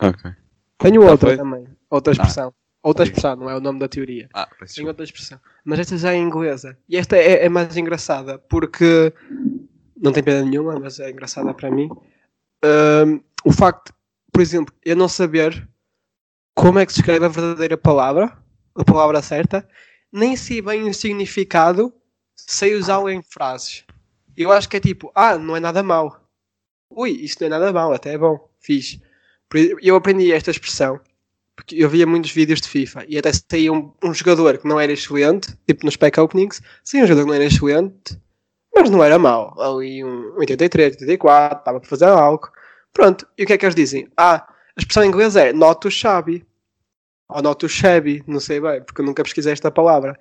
Ok. 0.00 0.32
Tenho 0.78 1.02
Já 1.02 1.10
outra 1.10 1.28
foi? 1.28 1.36
também. 1.36 1.68
Outra 1.88 2.12
expressão. 2.12 2.52
Outra 2.82 3.04
Diga. 3.04 3.16
expressão, 3.16 3.36
não 3.36 3.48
é 3.48 3.56
o 3.56 3.60
nome 3.60 3.78
da 3.78 3.88
teoria. 3.88 4.28
Ah, 4.34 4.48
desculpa. 4.60 4.90
outra 4.90 5.04
expressão. 5.04 5.38
Mas 5.64 5.78
esta 5.78 5.96
já 5.96 6.12
é 6.12 6.16
inglesa. 6.16 6.76
E 6.88 6.96
esta 6.96 7.16
é, 7.16 7.44
é 7.44 7.48
mais 7.48 7.76
engraçada 7.76 8.38
porque 8.38 9.12
não 10.02 10.12
tem 10.12 10.22
pena 10.22 10.44
nenhuma, 10.44 10.78
mas 10.78 10.98
é 10.98 11.10
engraçada 11.10 11.54
para 11.54 11.70
mim. 11.70 11.88
O 13.44 13.52
facto, 13.52 13.94
por 14.32 14.42
exemplo, 14.42 14.74
eu 14.84 14.96
não 14.96 15.08
saber 15.08 15.68
como 16.54 16.78
é 16.78 16.84
que 16.84 16.92
se 16.92 17.00
escreve 17.00 17.24
a 17.24 17.28
verdadeira 17.28 17.78
palavra, 17.78 18.36
a 18.74 18.84
palavra 18.84 19.22
certa, 19.22 19.66
nem 20.12 20.36
sei 20.36 20.60
bem 20.60 20.88
o 20.88 20.92
significado, 20.92 21.92
sei 22.34 22.74
usá-lo 22.74 23.08
em 23.08 23.22
frases. 23.22 23.84
Eu 24.36 24.50
acho 24.52 24.68
que 24.68 24.76
é 24.76 24.80
tipo, 24.80 25.10
ah, 25.14 25.38
não 25.38 25.56
é 25.56 25.60
nada 25.60 25.82
mau. 25.82 26.20
Ui, 26.90 27.10
isto 27.10 27.40
não 27.40 27.46
é 27.46 27.50
nada 27.50 27.72
mau, 27.72 27.92
até 27.92 28.14
é 28.14 28.18
bom, 28.18 28.48
fiz. 28.60 29.00
Eu 29.80 29.96
aprendi 29.96 30.32
esta 30.32 30.50
expressão 30.50 31.00
porque 31.54 31.76
eu 31.76 31.88
via 31.88 32.06
muitos 32.06 32.30
vídeos 32.30 32.60
de 32.60 32.68
FIFA 32.68 33.04
e 33.06 33.18
até 33.18 33.30
saía 33.32 33.72
um, 33.72 33.92
um 34.02 34.12
jogador 34.12 34.58
que 34.58 34.66
não 34.66 34.80
era 34.80 34.92
excelente, 34.92 35.54
tipo 35.66 35.84
nos 35.84 35.96
pack 35.96 36.18
openings, 36.18 36.62
saía 36.82 37.04
um 37.04 37.06
jogador 37.06 37.24
que 37.24 37.28
não 37.28 37.34
era 37.34 37.44
excelente, 37.44 38.18
mas 38.74 38.90
não 38.90 39.02
era 39.02 39.18
mau. 39.18 39.60
Ali 39.60 40.04
um 40.04 40.34
83, 40.36 40.94
84, 40.94 41.58
estava 41.58 41.80
para 41.80 41.88
fazer 41.88 42.06
algo. 42.06 42.50
Pronto, 42.92 43.26
e 43.36 43.44
o 43.44 43.46
que 43.46 43.52
é 43.52 43.58
que 43.58 43.64
eles 43.64 43.74
dizem? 43.74 44.08
Ah, 44.16 44.46
a 44.76 44.80
expressão 44.80 45.04
em 45.04 45.08
inglês 45.08 45.36
é 45.36 45.52
not 45.52 45.80
too 45.80 45.90
shabby. 45.90 46.44
Ou 47.28 47.42
not 47.42 47.58
too 47.58 47.68
shabby, 47.68 48.22
não 48.26 48.40
sei 48.40 48.60
bem, 48.60 48.82
porque 48.82 49.00
eu 49.00 49.06
nunca 49.06 49.22
pesquisei 49.22 49.52
esta 49.52 49.70
palavra. 49.70 50.18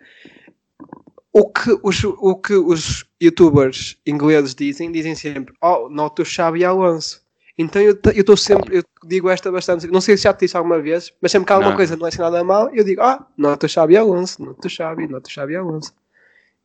O 1.33 1.49
que 1.49 1.77
os, 1.83 2.03
o 2.03 2.35
que 2.35 2.53
os 2.53 3.05
youtubers 3.21 3.97
ingleses 4.05 4.53
dizem, 4.53 4.91
dizem 4.91 5.15
sempre, 5.15 5.53
oh, 5.61 5.89
not 5.89 6.15
too 6.15 6.25
shabby 6.25 6.63
Alonso. 6.65 7.21
Então 7.57 7.81
eu 7.81 7.99
estou 8.13 8.35
sempre, 8.35 8.77
eu 8.77 8.83
digo 9.05 9.29
esta 9.29 9.51
bastante, 9.51 9.87
não 9.87 10.01
sei 10.01 10.17
se 10.17 10.23
já 10.23 10.33
te 10.33 10.41
disse 10.41 10.57
alguma 10.57 10.79
vez, 10.81 11.13
mas 11.21 11.31
sempre 11.31 11.45
que 11.45 11.53
há 11.53 11.55
alguma 11.55 11.71
Não. 11.71 11.77
coisa 11.77 11.95
não 11.95 12.05
é 12.05 12.09
assim 12.09 12.19
nada 12.19 12.43
mal, 12.43 12.73
eu 12.73 12.83
digo, 12.83 13.01
ah, 13.01 13.25
not 13.37 13.59
too 13.59 13.69
shabby 13.69 13.97
Alonso, 13.97 14.43
not 14.43 14.59
too 14.59 14.69
shabby, 14.69 15.07
not 15.07 15.23
too 15.23 15.31
shabby 15.31 15.55
Alonso. 15.55 15.93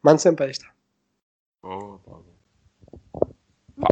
Mando 0.03 0.21
sempre 0.21 0.49
esta. 0.49 0.76
Tá 1.63 1.69
bom. 1.69 2.37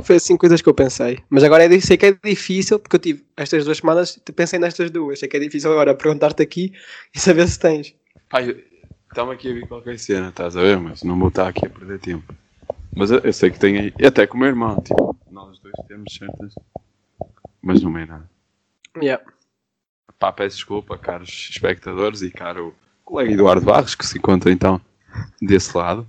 Foi 0.03 0.17
assim 0.17 0.37
coisas 0.37 0.63
que 0.63 0.69
eu 0.69 0.75
pensei. 0.75 1.19
Mas 1.29 1.45
agora 1.45 1.65
é, 1.65 1.81
sei 1.81 1.97
que 1.97 2.07
é 2.07 2.13
difícil, 2.13 2.79
porque 2.79 2.97
eu 2.97 3.01
tive 3.01 3.25
estas 3.37 3.65
duas 3.65 3.79
semanas, 3.79 4.19
pensei 4.35 4.59
nestas 4.59 4.91
duas. 4.91 5.19
Sei 5.19 5.29
que 5.29 5.37
é 5.37 5.41
difícil 5.41 5.71
agora 5.73 5.95
perguntar-te 5.95 6.43
aqui 6.43 6.73
e 7.15 7.21
saber 7.21 7.47
se 7.49 7.59
tens. 7.59 7.95
Pai, 8.31 8.65
estamos 9.09 9.35
aqui 9.35 9.51
a 9.51 9.55
ver 9.55 9.69
qualquer 9.69 9.99
cena, 9.99 10.29
estás 10.29 10.57
a 10.57 10.63
ver? 10.63 10.79
Mas 10.79 11.03
não 11.03 11.19
vou 11.19 11.29
estar 11.29 11.49
aqui 11.49 11.67
a 11.67 11.71
perder 11.71 11.99
tempo. 12.01 12.35
Mas 12.97 13.11
eu, 13.11 13.19
eu 13.19 13.33
sei 13.33 13.51
que 13.51 13.59
tem 13.59 13.79
aí, 13.79 13.93
e 13.99 14.07
até 14.07 14.27
com 14.27 14.37
o 14.37 14.41
meu 14.41 14.49
irmão, 14.49 14.81
tipo, 14.81 15.17
nós 15.31 15.59
dois 15.59 15.75
temos 15.89 16.15
certas, 16.15 16.55
mas 17.61 17.83
não 17.83 17.97
é 17.99 18.07
nada. 18.07 18.31
Yeah. 18.97 19.23
Pá, 20.19 20.33
peço 20.33 20.57
desculpa, 20.57 20.97
caros 20.97 21.49
espectadores 21.51 22.23
e 22.23 22.31
caro 22.31 22.75
colega 23.05 23.33
Eduardo 23.33 23.67
Barros, 23.67 23.95
que 23.95 24.07
se 24.07 24.17
encontra 24.17 24.51
então 24.51 24.81
desse 25.43 25.77
lado. 25.77 26.07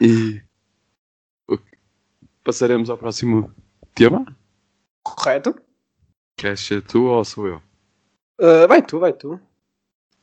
E 0.00 0.40
passaremos 2.50 2.90
ao 2.90 2.98
próximo 2.98 3.54
tema. 3.94 4.26
Correto? 5.04 5.54
Queres 6.36 6.58
ser 6.58 6.82
tu 6.82 7.04
ou 7.04 7.24
sou 7.24 7.46
eu? 7.46 7.62
Uh, 8.40 8.66
vai 8.66 8.82
tu, 8.82 8.98
vai 8.98 9.12
tu. 9.12 9.40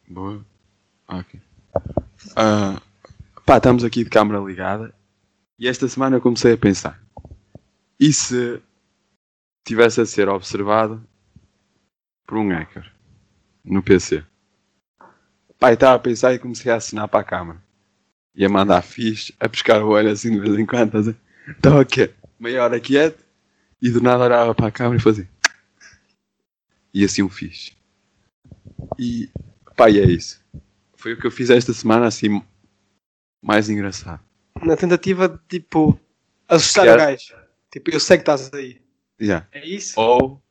Boa. 0.10 0.46
Ok. 1.08 1.40
Ah, 2.36 2.82
pá, 3.46 3.58
estamos 3.58 3.86
aqui 3.86 4.04
de 4.04 4.10
câmara 4.10 4.44
ligada 4.44 4.94
e 5.58 5.70
esta 5.70 5.88
semana 5.88 6.18
eu 6.18 6.22
comecei 6.22 6.54
a 6.54 6.58
pensar: 6.58 7.02
e 7.98 8.12
se 8.12 8.62
tivesse 9.66 10.02
a 10.02 10.06
ser 10.06 10.28
observado 10.28 11.02
por 12.26 12.38
um 12.38 12.50
hacker 12.50 12.92
no 13.64 13.82
PC? 13.82 14.26
Pá, 15.58 15.72
estava 15.72 15.96
a 15.96 16.00
pensar 16.00 16.34
e 16.34 16.40
comecei 16.40 16.72
a 16.72 16.76
assinar 16.76 17.08
para 17.08 17.22
a 17.22 17.24
câmara 17.24 17.64
e 18.36 18.44
a 18.44 18.50
mandar 18.50 18.82
fixe, 18.82 19.34
a 19.40 19.48
pescar 19.48 19.82
o 19.82 19.90
olho 19.90 20.12
assim 20.12 20.32
de 20.32 20.40
vez 20.40 20.60
em 20.60 20.66
quando. 20.66 20.98
a 20.98 21.02
ver? 21.02 21.27
Estava 21.48 21.82
aqui, 21.82 22.14
meia 22.40 22.64
hora 22.64 22.80
quieto 22.80 23.24
e 23.82 23.90
do 23.90 24.02
nada 24.02 24.24
olhava 24.26 24.54
para 24.54 24.68
a 24.68 24.72
câmara 24.72 24.98
e 24.98 25.02
fazia. 25.02 25.28
E 26.94 27.04
assim 27.06 27.24
um 27.24 27.30
fixe. 27.30 27.74
E 28.98 29.30
pá, 29.76 29.90
e 29.90 30.00
é 30.00 30.06
isso. 30.06 30.44
Foi 30.96 31.14
o 31.14 31.20
que 31.20 31.28
eu 31.28 31.32
fiz 31.32 31.50
esta 31.50 31.74
semana 31.74 32.08
assim 32.08 32.42
mais 33.42 33.70
engraçado. 33.70 34.22
Na 34.64 34.76
tentativa 34.76 35.30
de, 35.30 35.40
tipo, 35.48 36.00
assustar 36.48 36.86
Quer- 36.86 36.96
o 36.96 36.98
gajo. 36.98 37.36
Tipo, 37.72 37.92
eu 37.92 38.00
sei 38.00 38.18
que 38.18 38.22
estás 38.24 38.52
aí. 38.54 38.82
Yeah. 39.22 39.48
É 39.52 39.66
isso? 39.66 40.00
Ou 40.00 40.42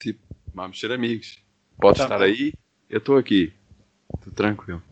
tipo, 0.00 0.20
vamos 0.54 0.78
ser 0.78 0.92
amigos. 0.92 1.38
Podes 1.80 1.98
Tá 1.98 2.04
estar 2.04 2.18
bom. 2.18 2.24
aí, 2.24 2.52
eu 2.88 2.98
estou 2.98 3.16
aqui. 3.16 3.52
Estou 4.16 4.32
tranquilo. 4.32 4.82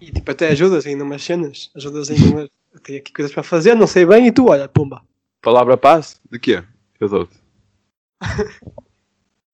E 0.00 0.10
tipo, 0.12 0.30
até 0.30 0.48
ajudas 0.48 0.84
ainda 0.86 1.04
umas 1.04 1.22
cenas. 1.22 1.70
Ajudas 1.74 2.10
ainda 2.10 2.26
umas... 2.26 2.48
Eu 2.72 2.80
tenho 2.80 2.98
aqui 2.98 3.12
coisas 3.12 3.32
para 3.32 3.42
fazer, 3.42 3.74
não 3.74 3.86
sei 3.86 4.06
bem, 4.06 4.26
e 4.26 4.32
tu, 4.32 4.46
olha, 4.48 4.68
pumba. 4.68 5.04
Palavra 5.42 5.76
passe? 5.76 6.16
De 6.30 6.38
quê? 6.38 6.64
Eu 6.98 7.08
dou-te. 7.08 7.36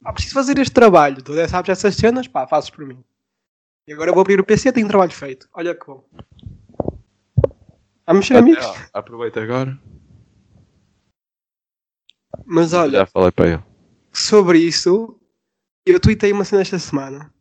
Ah, 0.04 0.12
preciso 0.12 0.34
fazer 0.34 0.58
este 0.58 0.72
trabalho. 0.72 1.22
Tu 1.22 1.34
já 1.34 1.48
sabes 1.48 1.70
essas 1.70 1.94
cenas, 1.96 2.28
pá, 2.28 2.46
fazes 2.46 2.70
por 2.70 2.84
mim. 2.86 3.02
E 3.86 3.92
agora 3.92 4.10
eu 4.10 4.14
vou 4.14 4.20
abrir 4.20 4.38
o 4.38 4.44
PC, 4.44 4.70
tenho 4.72 4.86
um 4.86 4.90
trabalho 4.90 5.10
feito. 5.12 5.48
Olha 5.52 5.74
que 5.74 5.86
bom. 5.86 6.04
Vamos 8.06 8.26
ser 8.26 8.34
Até 8.34 8.40
amigos. 8.42 8.64
lá. 8.64 8.88
Aproveita 8.92 9.42
agora. 9.42 9.78
Mas 12.46 12.72
olha, 12.72 12.98
Já 13.00 13.06
falei 13.06 13.30
para 13.32 13.48
ele. 13.48 13.62
sobre 14.12 14.58
isso, 14.58 15.18
eu 15.84 15.98
tuitei 16.00 16.32
uma 16.32 16.44
cena 16.44 16.62
esta 16.62 16.78
semana. 16.78 17.32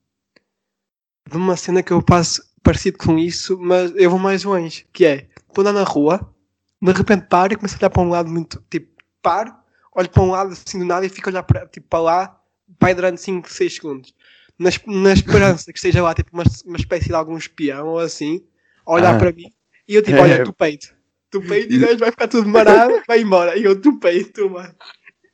De 1.30 1.38
uma 1.38 1.56
cena 1.56 1.84
que 1.84 1.92
eu 1.92 2.02
passo 2.02 2.42
parecido 2.64 2.98
com 2.98 3.18
isso, 3.18 3.58
mas 3.60 3.94
eu 3.96 4.10
vou 4.10 4.20
mais 4.20 4.44
longe. 4.44 4.86
Que 4.92 5.06
é, 5.06 5.30
estou 5.62 5.62
andando 5.64 5.84
na 5.84 5.90
rua, 5.90 6.34
de 6.82 6.92
repente 6.92 7.28
paro 7.28 7.54
e 7.54 7.56
começo 7.56 7.76
a 7.76 7.80
olhar 7.80 7.90
para 7.90 8.02
um 8.02 8.10
lado 8.10 8.30
muito, 8.30 8.64
tipo, 8.70 8.88
paro, 9.22 9.54
olho 9.96 10.10
para 10.10 10.24
um 10.24 10.32
lado 10.32 10.52
assim 10.54 10.80
do 10.80 10.86
nada 10.86 11.06
e 11.06 11.10
fico 11.10 11.30
a 11.30 11.32
olhar 11.32 11.44
para, 11.44 11.66
tipo, 11.68 11.88
para 11.88 12.00
lá, 12.00 12.42
vai 12.80 12.94
durante 12.94 13.22
5, 13.22 13.52
6 13.52 13.76
segundos. 13.76 14.14
Na, 14.60 14.70
na 14.88 15.14
esperança 15.14 15.72
que 15.72 15.78
esteja 15.78 16.02
lá, 16.02 16.14
tipo, 16.14 16.30
uma, 16.34 16.44
uma 16.66 16.78
espécie 16.78 17.08
de 17.08 17.14
algum 17.14 17.38
espião 17.38 17.88
ou 17.88 18.00
assim, 18.00 18.44
a 18.86 18.92
olhar 18.94 19.16
Ah. 19.16 19.18
para 19.18 19.32
mim, 19.32 19.52
e 19.88 19.96
eu 19.96 20.02
tipo, 20.02 20.18
É. 20.18 20.22
olha, 20.22 20.44
tu 20.44 20.54
peito. 20.54 20.96
Tu 21.30 21.42
peito 21.42 21.74
e 21.74 21.96
vai 21.98 22.10
ficar 22.12 22.28
tudo 22.28 22.48
marado, 22.48 23.02
vai 23.08 23.22
embora. 23.22 23.58
E 23.58 23.64
eu, 23.64 23.80
tu 23.80 24.00
peito, 24.00 24.50
mano. 24.50 24.74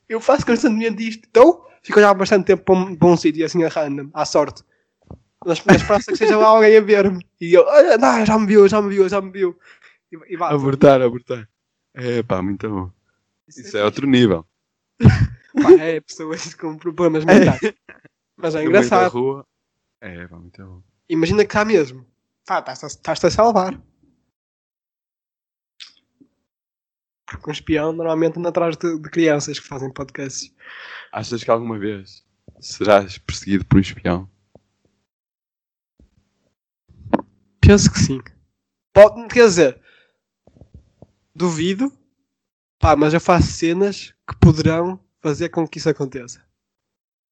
Eu 0.09 0.19
faço 0.19 0.45
constantemente 0.45 1.07
isto. 1.07 1.27
Então, 1.29 1.63
fico 1.83 1.99
a 1.99 2.01
olhar 2.01 2.13
bastante 2.15 2.45
tempo 2.45 2.63
para 2.63 2.73
um, 2.75 2.95
para 2.95 3.07
um 3.07 3.15
sítio 3.15 3.45
assim 3.45 3.63
a 3.63 3.69
random, 3.69 4.09
à 4.13 4.25
sorte. 4.25 4.63
Na 5.45 5.53
esperança 5.53 6.11
que 6.11 6.17
seja 6.17 6.37
lá 6.37 6.47
alguém 6.47 6.75
a 6.77 6.81
ver-me. 6.81 7.23
E 7.39 7.53
eu, 7.53 7.65
não, 7.99 8.25
já 8.25 8.39
me 8.39 8.47
viu, 8.47 8.67
já 8.67 8.81
me 8.81 8.89
viu, 8.89 9.07
já 9.07 9.21
me 9.21 9.29
viu. 9.31 9.57
E, 10.13 10.33
e 10.33 10.37
vá. 10.37 10.49
Abortar, 10.49 11.01
abortar. 11.01 11.49
É 11.93 12.21
pá, 12.23 12.41
muito 12.41 12.69
bom. 12.69 12.91
Isso 13.47 13.75
é 13.77 13.83
outro 13.83 14.07
nível. 14.07 14.45
Pá, 15.61 15.71
é 15.79 15.99
pessoas 16.01 16.53
com 16.55 16.77
problemas 16.77 17.25
mentais. 17.25 17.59
Mas 18.37 18.55
é 18.55 18.59
meio 18.59 18.71
da 18.71 18.77
engraçado. 18.79 19.11
rua. 19.11 19.47
É 20.01 20.27
pá, 20.27 20.37
muito 20.37 20.63
bom. 20.63 20.83
Imagina 21.09 21.43
que 21.43 21.49
está 21.51 21.65
mesmo. 21.65 22.05
Pá, 22.45 22.59
estás-te 22.59 22.85
a- 22.85 22.87
estás-te 22.87 23.25
a 23.27 23.31
salvar. 23.31 23.81
Porque 27.25 27.49
um 27.49 27.53
espião 27.53 27.91
normalmente 27.93 28.37
anda 28.37 28.49
atrás 28.49 28.77
de, 28.77 28.99
de 28.99 29.09
crianças 29.09 29.59
que 29.59 29.67
fazem 29.67 29.91
podcasts. 29.91 30.53
Achas 31.11 31.43
que 31.43 31.49
alguma 31.49 31.79
vez 31.79 32.23
serás 32.59 33.17
perseguido 33.17 33.65
por 33.65 33.77
um 33.77 33.81
espião? 33.81 34.29
Penso 37.61 37.91
que 37.91 37.99
sim. 37.99 38.21
Pode, 38.93 39.27
quer 39.33 39.45
dizer, 39.47 39.81
duvido, 41.35 41.91
pá, 42.79 42.95
mas 42.95 43.13
eu 43.13 43.21
faço 43.21 43.47
cenas 43.51 44.13
que 44.27 44.35
poderão 44.39 44.99
fazer 45.21 45.49
com 45.49 45.67
que 45.67 45.77
isso 45.77 45.89
aconteça. 45.89 46.43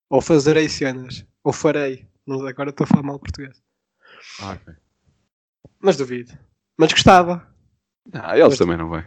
Ou 0.09 0.21
fazerei 0.21 0.67
cenas. 0.69 1.25
Ou 1.43 1.53
farei. 1.53 2.07
Não, 2.25 2.45
agora 2.45 2.69
estou 2.69 2.83
a 2.83 2.87
falar 2.87 3.03
mal 3.03 3.19
português. 3.19 3.61
Ah, 4.41 4.51
ok. 4.53 4.73
Mas 5.79 5.97
duvido. 5.97 6.37
Mas 6.77 6.91
gostava. 6.91 7.47
Não, 8.11 8.31
eles 8.33 8.49
Mas- 8.49 8.57
também 8.57 8.77
não 8.77 8.89
vão. 8.89 9.03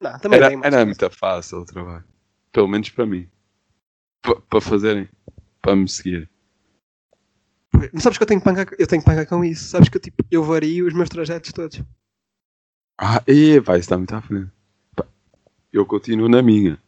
Não, 0.00 0.18
também 0.18 0.36
Era, 0.38 0.46
era 0.52 0.60
coisa. 0.60 0.84
muito 0.84 1.10
fácil 1.10 1.58
o 1.58 1.64
trabalho. 1.64 2.04
Pelo 2.52 2.68
menos 2.68 2.90
para 2.90 3.06
mim. 3.06 3.28
Pa- 4.20 4.40
Para 4.42 4.60
fazerem. 4.60 5.08
Para 5.60 5.76
me 5.76 5.88
seguir. 5.88 6.28
Mas 7.92 8.02
sabes 8.02 8.18
que 8.18 8.22
eu 8.24 8.28
tenho 8.28 8.42
panca, 8.42 8.66
eu 8.78 8.86
tenho 8.86 9.02
panca 9.02 9.24
com 9.24 9.44
isso. 9.44 9.64
Sabes 9.68 9.88
que 9.88 9.96
eu, 9.96 10.00
tipo, 10.00 10.24
eu 10.30 10.42
vario 10.44 10.86
os 10.86 10.92
meus 10.94 11.08
trajetos 11.08 11.52
todos. 11.52 11.80
Ah, 12.98 13.22
e 13.26 13.58
vai, 13.60 13.78
está 13.78 13.96
muito 13.96 14.14
à 14.14 14.20
frente. 14.20 14.50
Eu 15.72 15.86
continuo 15.86 16.28
na 16.28 16.42
minha. 16.42 16.78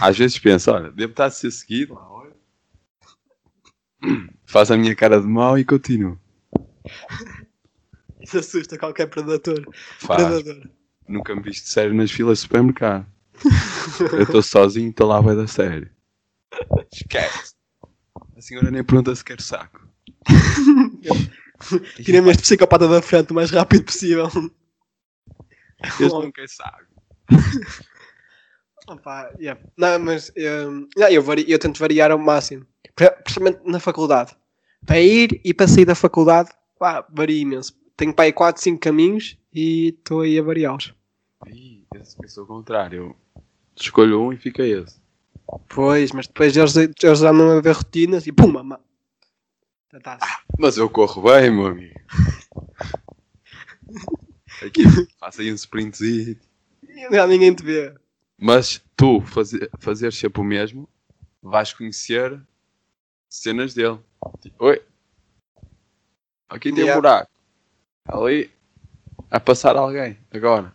Às 0.00 0.16
vezes 0.16 0.38
penso, 0.38 0.70
olha, 0.70 0.90
devo 0.92 1.10
estar 1.10 1.26
a 1.26 1.30
ser 1.30 1.50
seguido. 1.50 1.94
lá, 1.94 2.08
olha. 2.08 2.32
Faz 4.44 4.70
a 4.70 4.76
minha 4.76 4.94
cara 4.94 5.20
de 5.20 5.26
mau 5.26 5.58
e 5.58 5.64
continuo. 5.64 6.18
Isso 8.20 8.38
assusta 8.38 8.78
qualquer 8.78 9.06
predador. 9.06 9.66
Faz. 9.98 10.22
Predador. 10.22 10.70
Nunca 11.08 11.34
me 11.34 11.42
viste 11.42 11.68
sério 11.68 11.92
nas 11.92 12.10
filas 12.10 12.38
de 12.38 12.42
supermercado. 12.42 13.06
Eu 14.12 14.22
estou 14.22 14.42
sozinho 14.42 14.86
e 14.86 14.90
estou 14.90 15.08
lá 15.08 15.20
vai 15.20 15.34
da 15.34 15.46
série. 15.46 15.90
Esquece. 16.92 17.54
A 18.36 18.40
senhora 18.40 18.70
nem 18.70 18.84
pergunta 18.84 19.14
se 19.14 19.24
quer 19.24 19.40
saco. 19.40 19.86
Tira-me 22.02 22.30
este 22.30 22.42
psicopata 22.42 22.88
da 22.88 23.02
frente 23.02 23.32
o 23.32 23.34
mais 23.34 23.50
rápido 23.50 23.84
possível. 23.84 24.30
Não 26.00 26.32
quer 26.32 26.48
saco. 26.48 26.84
Opa, 28.88 29.32
yeah. 29.38 29.60
Não, 29.76 29.98
mas 29.98 30.32
não, 30.96 31.08
eu, 31.08 31.22
vari- 31.22 31.44
eu 31.48 31.58
tento 31.58 31.78
variar 31.78 32.10
ao 32.10 32.18
máximo. 32.18 32.66
Principalmente 33.24 33.60
na 33.64 33.78
faculdade. 33.80 34.36
Para 34.84 35.00
ir 35.00 35.40
e 35.44 35.54
para 35.54 35.68
sair 35.68 35.84
da 35.84 35.94
faculdade, 35.94 36.50
pá, 36.78 37.06
varia 37.10 37.40
imenso. 37.40 37.74
Tenho 37.96 38.12
para 38.12 38.24
aí 38.24 38.32
4, 38.32 38.60
5 38.60 38.80
caminhos 38.80 39.38
e 39.54 39.88
estou 39.90 40.22
aí 40.22 40.38
a 40.38 40.42
variá-los. 40.42 40.92
Ih, 41.46 41.86
Eu 41.94 42.28
sou 42.28 42.44
o 42.44 42.46
contrário. 42.46 43.02
Eu 43.02 43.16
escolho 43.76 44.20
um 44.20 44.32
e 44.32 44.36
fica 44.36 44.64
esse. 44.64 45.00
Pois, 45.68 46.10
mas 46.12 46.26
depois 46.26 46.56
eles, 46.56 46.74
eles 46.76 47.18
já 47.20 47.32
não 47.32 47.56
a 47.56 47.60
ver 47.60 47.76
rotinas 47.76 48.26
e 48.26 48.32
pum, 48.32 48.48
mamá. 48.48 48.80
Já 49.92 49.98
está. 49.98 50.18
Mas 50.58 50.76
eu 50.76 50.90
corro 50.90 51.22
bem, 51.22 51.50
meu 51.50 51.66
amigo. 51.66 52.00
Aqui, 54.66 54.82
faço 55.18 55.40
aí 55.40 55.50
um 55.52 55.54
sprintzinho. 55.54 56.38
Já 57.10 57.26
ninguém 57.26 57.54
te 57.54 57.62
vê. 57.62 57.94
Mas 58.38 58.82
tu 58.96 59.20
fazer, 59.22 59.70
fazer 59.78 60.12
sempre 60.12 60.40
o 60.40 60.44
mesmo, 60.44 60.88
vais 61.42 61.72
conhecer 61.72 62.40
cenas 63.30 63.74
dele. 63.74 63.98
Tipo, 64.40 64.66
Oi, 64.66 64.82
aqui 66.48 66.70
tem 66.72 66.80
Yeah. 66.84 66.92
um 66.92 67.02
buraco. 67.02 67.30
Ali, 68.06 68.50
a 69.30 69.40
passar 69.40 69.76
alguém, 69.76 70.18
agora. 70.30 70.74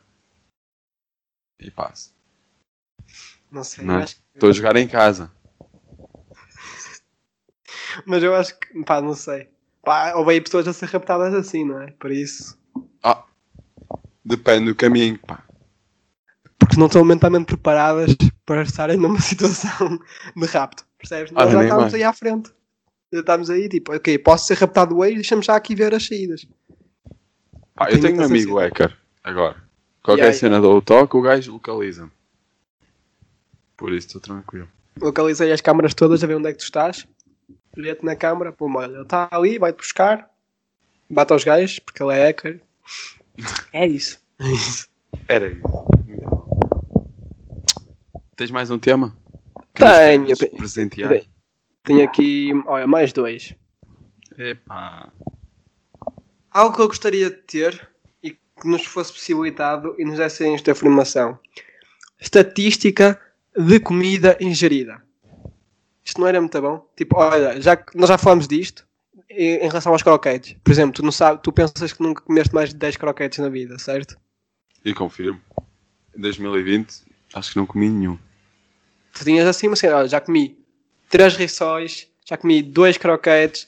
E 1.60 1.70
passo. 1.72 2.14
Não 3.52 3.64
sei, 3.64 3.84
Não. 3.86 3.96
eu 3.96 4.00
acho 4.04 4.16
que- 4.16 4.22
Estou 4.36 4.50
a 4.50 4.54
jogar 4.54 4.76
em 4.76 4.88
casa. 4.88 5.32
mas 8.06 8.22
eu 8.24 8.36
acho 8.36 8.58
que, 8.60 8.84
pá, 8.84 9.02
não 9.02 9.14
sei. 9.14 9.50
Pá, 9.84 10.14
houve 10.16 10.32
aí 10.34 10.42
pessoas 10.42 10.68
a 10.68 10.74
ser 10.74 10.88
raptadas 10.88 11.34
assim, 11.34 11.64
não 11.66 11.82
é? 11.82 11.92
Por 11.92 12.12
isso. 12.12 12.58
Ah, 13.02 13.26
depende 14.28 14.66
do 14.66 14.76
caminho, 14.76 15.18
pá. 15.20 15.44
Porque 16.60 16.78
não 16.78 16.88
estão 16.88 17.04
mentalmente 17.04 17.46
preparadas 17.46 18.16
para 18.46 18.64
estarem 18.64 18.98
numa 18.98 19.20
situação 19.22 20.00
de 20.36 20.46
rapto. 20.48 20.86
Percebes? 20.98 21.32
Nós 21.32 21.52
já 21.52 21.64
estamos 21.64 21.94
aí 21.94 22.04
à 22.04 22.14
frente. 22.14 22.52
Já 23.14 23.20
estamos 23.22 23.50
aí, 23.50 23.70
tipo, 23.70 23.96
ok, 23.96 24.18
posso 24.18 24.48
ser 24.48 24.58
raptado 24.58 24.98
hoje, 24.98 25.16
deixa-me 25.16 25.42
já 25.42 25.56
aqui 25.56 25.74
ver 25.76 25.94
as 25.94 26.06
saídas. 26.06 26.46
Pá, 27.74 27.86
eu 27.86 28.02
Tenho 28.02 28.02
tenho 28.02 28.22
um 28.22 28.26
amigo 28.26 28.60
hacker, 28.60 28.98
agora. 29.24 29.56
Qualquer 30.04 30.24
Yeah, 30.24 30.40
cena 30.40 30.60
dou 30.60 30.78
o 30.78 30.82
toque, 30.82 31.16
o 31.16 31.22
gajo 31.22 31.54
localiza-me. 31.54 32.12
Por 33.78 33.94
isso 33.94 34.08
estou 34.08 34.22
tranquilo. 34.22 34.68
Localizei 35.00 35.52
as 35.52 35.62
câmaras 35.62 35.94
todas 35.94 36.24
a 36.24 36.28
ver 36.28 36.36
onde 36.36 36.50
é 36.50 36.52
que 36.52 36.58
tu 36.58 36.64
estás. 36.64 37.08
Olhei-te 37.78 38.04
na 38.04 38.16
câmara, 38.16 38.52
pô, 38.52 38.70
olha, 38.76 38.92
ele 38.92 39.02
está 39.04 39.30
ali, 39.32 39.60
vai-te 39.60 39.78
buscar, 39.78 40.30
bate 41.10 41.32
aos 41.32 41.44
gajos, 41.44 41.80
porque 41.80 42.02
ele 42.02 42.14
é 42.14 42.28
hacker. 42.28 42.60
É 43.74 43.88
isso. 43.88 44.20
É 44.40 44.48
isso. 44.52 44.88
Era 45.28 45.48
isso. 45.48 45.88
Tens 48.36 48.52
mais 48.52 48.70
um 48.70 48.78
tema? 48.78 49.18
Tenho. 49.74 50.28
Presentear? 50.58 51.22
Tenho 51.84 52.04
aqui, 52.04 52.52
olha, 52.66 52.86
mais 52.86 53.12
dois. 53.14 53.56
Epá. 54.38 55.12
Algo 56.52 56.76
que 56.76 56.82
eu 56.82 56.88
gostaria 56.88 57.30
de 57.30 57.38
ter 57.38 57.90
e 58.22 58.32
que 58.32 58.68
nos 58.68 58.86
fosse 58.86 59.12
possibilitado 59.12 59.96
e 59.98 60.06
nos 60.06 60.18
dessem 60.18 60.54
esta 60.54 60.72
informação. 60.72 61.40
Estatística 62.20 63.20
de 63.56 63.80
comida 63.80 64.38
ingerida. 64.40 65.02
Isto 66.04 66.22
não 66.22 66.28
era 66.28 66.40
muito 66.40 66.62
bom? 66.62 66.88
Tipo, 66.96 67.18
olha, 67.18 67.60
já 67.60 67.76
que 67.76 67.98
nós 67.98 68.10
já 68.10 68.18
falamos 68.18 68.48
disto 68.48 68.87
em, 69.38 69.68
relação 69.68 69.92
aos 69.92 70.02
croquetes. 70.02 70.56
Por 70.64 70.72
exemplo, 70.72 70.94
tu 70.94 71.04
não 71.04 71.12
sabes, 71.12 71.42
tu 71.44 71.52
pensas 71.52 71.94
que 71.94 72.02
nunca 72.02 72.22
comeste 72.22 72.54
mais 72.54 72.70
de 72.70 72.76
10 72.76 72.98
croquetes 72.98 73.40
na 73.40 73.50
vida, 73.50 73.78
certo? 73.78 74.18
E 74.84 74.94
confirmo. 74.94 75.40
Em 76.16 76.22
2020, 76.22 77.04
acho 77.34 77.52
que 77.52 77.58
não 77.58 77.66
comi 77.66 77.88
nenhum. 77.90 78.18
Tu 79.14 79.24
tinhas 79.24 79.48
assim, 79.48 79.72
assim, 79.72 79.88
olha, 79.88 80.08
já 80.08 80.20
comi 80.20 80.58
3 81.10 81.36
rissóis, 81.36 82.08
já 82.26 82.36
comi 82.36 82.62
2 82.62 82.98
croquetes, 82.98 83.68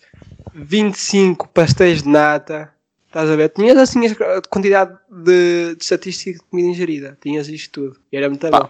25 0.54 1.48
pastéis 1.50 2.02
de 2.02 2.10
nata. 2.10 2.74
Estás 3.08 3.30
a 3.30 3.36
ver? 3.36 3.50
Tinhas 3.50 3.78
assim 3.78 4.06
a 4.08 4.42
quantidade 4.50 4.98
de, 5.10 5.76
de 5.76 5.84
estatística 5.84 6.38
de 6.38 6.46
comida 6.46 6.70
ingerida. 6.70 7.18
Tinhas 7.22 7.48
isto 7.48 7.72
tudo. 7.72 8.00
E 8.12 8.18
era 8.18 8.30
muito 8.30 8.48
Pá. 8.50 8.62
bom. 8.62 8.70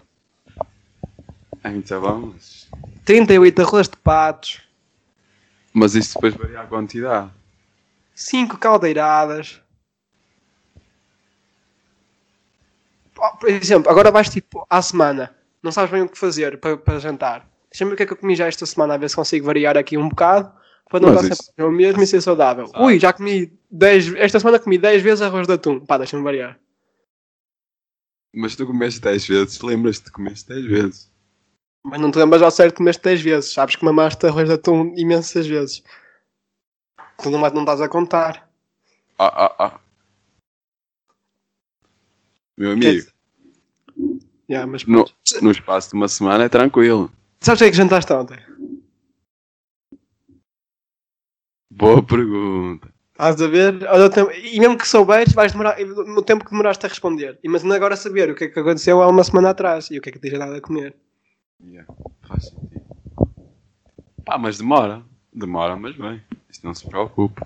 É 1.64 1.70
muito 1.70 2.00
bom, 2.00 2.34
mas... 2.34 2.68
38 3.04 3.62
arroz 3.62 3.90
de 3.90 3.98
patos, 3.98 4.62
Mas 5.80 5.96
isso 5.96 6.16
depois 6.16 6.36
varia 6.36 6.60
a 6.60 6.68
quantidade. 6.68 7.32
5 8.14 8.58
caldeiradas. 8.58 9.62
Por 13.40 13.50
exemplo, 13.50 13.90
agora 13.90 14.12
vais 14.12 14.30
tipo 14.30 14.66
à 14.70 14.82
semana, 14.82 15.34
não 15.64 15.72
sabes 15.72 15.92
bem 15.92 16.02
o 16.02 16.10
que 16.10 16.18
fazer 16.18 16.58
para, 16.60 16.78
para 16.78 17.00
jantar. 17.00 17.50
Deixa-me 17.72 17.90
ver 17.90 17.94
o 17.94 17.98
que 17.98 18.04
é 18.04 18.06
que 18.06 18.14
eu 18.14 18.18
comi 18.18 18.36
já 18.36 18.48
esta 18.48 18.66
semana, 18.66 18.94
a 18.94 18.98
ver 18.98 19.10
se 19.10 19.16
consigo 19.16 19.46
variar 19.46 19.78
aqui 19.78 19.98
um 19.98 20.10
bocado 20.10 20.52
para 20.90 21.00
não 21.00 21.14
Mas 21.14 21.38
sempre 21.38 21.64
o 21.64 21.72
mesmo 21.72 22.02
e 22.02 22.08
ser 22.08 22.20
saudável. 22.20 22.68
Sabe. 22.68 22.84
Ui, 22.84 23.00
já 23.00 23.14
comi 23.14 23.58
10, 23.70 24.16
esta 24.16 24.40
semana 24.40 24.60
comi 24.60 24.78
10 24.78 25.02
vezes 25.02 25.22
arroz 25.22 25.48
de 25.48 25.54
atum. 25.54 25.80
Pá, 25.86 25.98
deixa-me 25.98 26.24
variar. 26.24 26.60
Mas 28.34 28.56
tu 28.56 28.66
comeste 28.66 29.00
10 29.00 29.28
vezes, 29.28 29.62
lembras-te 29.62 30.06
de 30.06 30.12
comeste 30.12 30.50
10 30.50 30.66
vezes. 30.66 31.12
Mas 31.84 32.00
não 32.00 32.12
te 32.12 32.20
lembras 32.20 32.42
ao 32.42 32.52
certo 32.52 32.74
que 32.74 32.78
comeste 32.78 33.04
10 33.04 33.22
vezes. 33.22 33.54
Sabes 33.54 33.76
que 33.76 33.86
mamaste 33.86 34.26
arroz 34.26 34.48
de 34.48 34.56
atum 34.56 34.94
imensas 34.98 35.48
vezes. 35.48 35.84
Tu 37.22 37.30
não, 37.30 37.40
não 37.40 37.62
estás 37.62 37.82
a 37.82 37.90
contar. 37.90 38.50
Ah, 39.18 39.46
ah, 39.46 39.56
ah. 39.60 39.80
Meu 42.58 42.74
amigo, 42.74 43.10
Yeah, 44.50 44.66
mas 44.66 44.84
no, 44.86 45.06
no 45.44 45.52
espaço 45.52 45.90
de 45.90 45.96
uma 45.96 46.08
semana 46.08 46.46
é 46.46 46.50
tranquilo. 46.50 47.12
Sabes 47.40 47.62
o 47.62 47.64
que 47.64 47.68
é 47.68 47.72
que 47.72 47.78
jantaste 47.78 48.12
ontem? 48.12 48.40
Boa 51.70 52.02
pergunta. 52.02 52.92
Estás 53.12 53.40
a 53.42 53.48
ver? 53.48 53.76
E 54.44 54.60
mesmo 54.60 54.78
que 54.78 54.88
souberes, 54.88 55.34
vais 55.34 55.52
demorar 55.52 55.78
no 55.80 56.24
tempo 56.24 56.44
que 56.44 56.50
demoraste 56.50 56.84
a 56.86 56.90
responder. 56.90 57.38
Imagina 57.44 57.76
agora 57.76 57.96
saber 57.96 58.32
o 58.32 58.36
que 58.36 58.46
é 58.46 58.48
que 58.48 58.60
aconteceu 58.60 59.04
há 59.04 59.08
uma 59.08 59.24
semana 59.24 59.52
atrás 59.52 59.92
e 59.92 60.00
o 60.00 60.02
que 60.02 60.10
é 60.10 60.12
que 60.12 60.20
tens 60.20 60.40
dado 60.40 60.56
a 60.56 60.62
comer. 60.62 60.96
Yeah, 61.64 61.88
faz 62.28 62.46
sentido. 62.46 62.86
Pá, 64.26 64.38
mas 64.38 64.58
demora. 64.58 65.04
Demora, 65.34 65.76
mas 65.76 65.96
bem. 65.96 66.22
Isto 66.50 66.66
não 66.66 66.74
se 66.74 66.88
preocupe. 66.88 67.42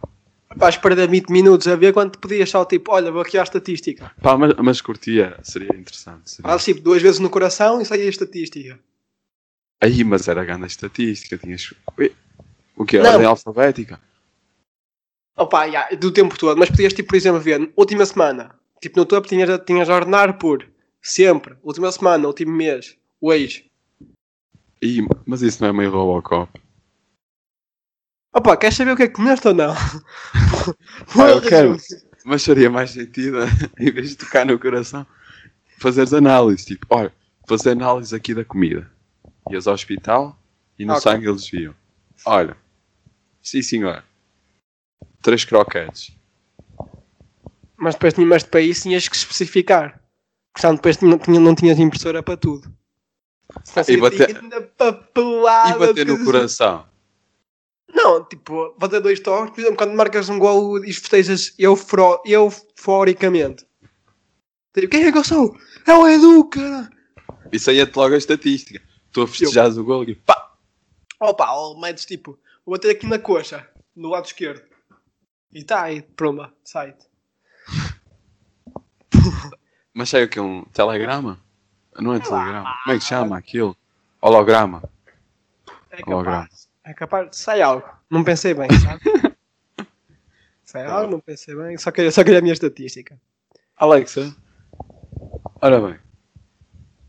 Vais 0.55 0.77
perder 0.77 1.09
20 1.09 1.29
minutos 1.29 1.67
a 1.67 1.75
ver 1.75 1.93
quando 1.93 2.17
podias 2.19 2.49
só 2.49 2.63
tipo, 2.63 2.91
olha, 2.91 3.11
vou 3.11 3.21
aqui 3.21 3.37
à 3.37 3.43
estatística. 3.43 4.11
Pá, 4.21 4.37
mas, 4.37 4.53
mas 4.55 4.81
curtia. 4.81 5.39
Seria 5.41 5.75
interessante. 5.75 6.29
Seria. 6.29 6.49
Fazes 6.49 6.65
tipo 6.65 6.81
duas 6.81 7.01
vezes 7.01 7.19
no 7.19 7.29
coração 7.29 7.81
e 7.81 7.85
sai 7.85 8.01
a 8.01 8.05
estatística. 8.05 8.79
Aí, 9.81 10.03
mas 10.03 10.27
era 10.27 10.45
grande 10.45 10.65
a 10.65 10.67
estatística. 10.67 11.37
Tinhas. 11.37 11.73
O 12.77 12.85
que? 12.85 12.97
Ordem 12.97 13.25
alfabética? 13.25 13.99
Opa, 15.35 15.65
yeah, 15.65 15.95
do 15.95 16.11
tempo 16.11 16.37
todo. 16.37 16.57
Mas 16.57 16.69
podias, 16.69 16.93
tipo, 16.93 17.09
por 17.09 17.15
exemplo, 17.15 17.41
ver, 17.41 17.71
última 17.75 18.05
semana. 18.05 18.55
Tipo, 18.79 18.99
no 18.99 19.05
topo 19.05 19.27
tinhas, 19.27 19.49
tinhas 19.65 19.89
a 19.89 19.95
ordenar 19.95 20.37
por 20.37 20.67
sempre. 21.01 21.55
Última 21.63 21.91
semana, 21.91 22.27
último 22.27 22.51
mês, 22.51 22.95
hoje. 23.19 23.71
Ih, 24.83 25.07
mas 25.25 25.41
isso 25.41 25.61
não 25.61 25.69
é 25.69 25.73
meio 25.73 25.91
Robocop. 25.91 26.59
Opa, 28.35 28.57
queres 28.57 28.75
saber 28.75 28.91
o 28.91 28.95
que 28.97 29.03
é 29.03 29.07
que 29.07 29.13
comeste 29.13 29.47
ou 29.47 29.53
não? 29.53 29.73
Ah, 31.19 31.29
eu 31.29 31.41
quero. 31.41 31.77
Mas 32.25 32.43
faria 32.45 32.69
mais 32.69 32.91
sentido, 32.91 33.37
em 33.79 33.91
vez 33.91 34.09
de 34.11 34.15
tocar 34.17 34.45
no 34.45 34.57
coração, 34.59 35.05
fazeres 35.77 36.13
análise. 36.13 36.65
Tipo, 36.65 36.85
olha, 36.89 37.13
fazer 37.47 37.71
análise 37.71 38.15
aqui 38.15 38.33
da 38.33 38.43
comida. 38.45 38.89
Ias 39.49 39.67
ao 39.67 39.73
hospital 39.73 40.37
e 40.79 40.85
no 40.85 40.93
Ok. 40.93 41.01
sangue 41.01 41.27
eles 41.27 41.47
viam. 41.49 41.75
Olha, 42.25 42.55
sim 43.41 43.61
senhor. 43.61 44.03
Três 45.21 45.43
croquetes. 45.45 46.11
Mas 47.77 47.95
depois 47.95 48.13
tinha 48.13 48.25
mais 48.25 48.43
para 48.43 48.61
isso, 48.61 48.83
tinhas 48.83 49.07
que 49.07 49.15
especificar. 49.15 49.99
Porque 50.53 50.61
senão 50.61 50.75
depois 50.75 50.97
tinha- 50.97 51.39
não 51.39 51.55
tinhas 51.55 51.77
impressora 51.79 52.23
para 52.23 52.37
tudo. 52.37 52.73
E 53.87 53.97
bater- 53.97 54.29
e 54.29 55.79
bater 55.79 56.05
no 56.05 56.23
coração. 56.25 56.85
Não, 57.93 58.23
tipo, 58.25 58.73
bater 58.77 58.99
dois 59.01 59.19
toques, 59.19 59.53
por 59.53 59.59
exemplo, 59.61 59.77
quando 59.77 59.93
marcas 59.95 60.27
um 60.29 60.39
gol 60.39 60.83
e 60.83 60.91
festejas 60.91 61.53
eufro, 61.59 62.21
euforicamente. 62.25 63.65
Tipo, 64.73 64.87
quem 64.89 65.03
é 65.05 65.11
que 65.11 65.17
eu 65.17 65.23
sou? 65.23 65.55
É 65.87 65.93
o 65.93 66.07
Edu, 66.07 66.45
cara! 66.45 66.89
Isso 67.51 67.69
aí 67.69 67.79
é-te 67.79 67.95
logo 67.95 68.15
a 68.15 68.17
estatística. 68.17 68.81
Tu 69.11 69.21
a 69.21 69.27
festejares 69.27 69.77
o 69.77 69.83
gol 69.83 70.03
e 70.05 70.15
pá! 70.15 70.55
Opa, 71.19 71.51
ou 71.53 71.79
metes 71.79 72.05
tipo, 72.05 72.39
vou 72.65 72.73
bater 72.75 72.89
aqui 72.91 73.05
na 73.05 73.19
coxa, 73.19 73.69
no 73.95 74.09
lado 74.09 74.25
esquerdo. 74.25 74.63
E 75.53 75.63
tá 75.63 75.83
aí, 75.83 76.01
pronto, 76.01 76.51
sai-te. 76.63 77.05
Mas 79.93 80.09
sai 80.09 80.23
o 80.23 80.29
que? 80.29 80.39
Um 80.39 80.63
telegrama? 80.73 81.39
Não 81.99 82.13
é 82.13 82.19
telegrama. 82.19 82.73
Como 82.83 82.95
é 82.95 82.99
que 82.99 83.05
chama 83.05 83.37
aquilo? 83.37 83.75
Holograma. 84.21 84.83
É 85.91 86.01
Holograma. 86.05 86.43
capaz. 86.43 86.69
É 86.83 86.93
capaz, 86.93 87.35
sai 87.37 87.61
algo. 87.61 87.87
Não 88.09 88.23
pensei 88.23 88.53
bem, 88.53 88.67
sabe? 88.79 89.01
sai 90.63 90.85
algo, 90.85 91.11
não 91.11 91.19
pensei 91.19 91.55
bem. 91.55 91.77
Só 91.77 91.91
queria, 91.91 92.11
só 92.11 92.23
queria 92.23 92.39
a 92.39 92.41
minha 92.41 92.53
estatística. 92.53 93.19
Alexa. 93.77 94.35
Ora 95.61 95.79
bem, 95.79 95.99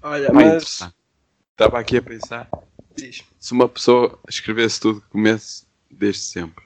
Olha, 0.03 0.31
bem 0.31 0.47
mas. 0.47 0.81
Estava 1.51 1.79
aqui 1.79 1.97
a 1.97 2.03
pensar 2.03 2.49
Diz. 2.97 3.25
se 3.38 3.53
uma 3.53 3.68
pessoa 3.68 4.18
escrevesse 4.29 4.81
tudo 4.81 5.01
que 5.01 5.09
comece 5.09 5.66
desde 5.90 6.23
sempre. 6.23 6.64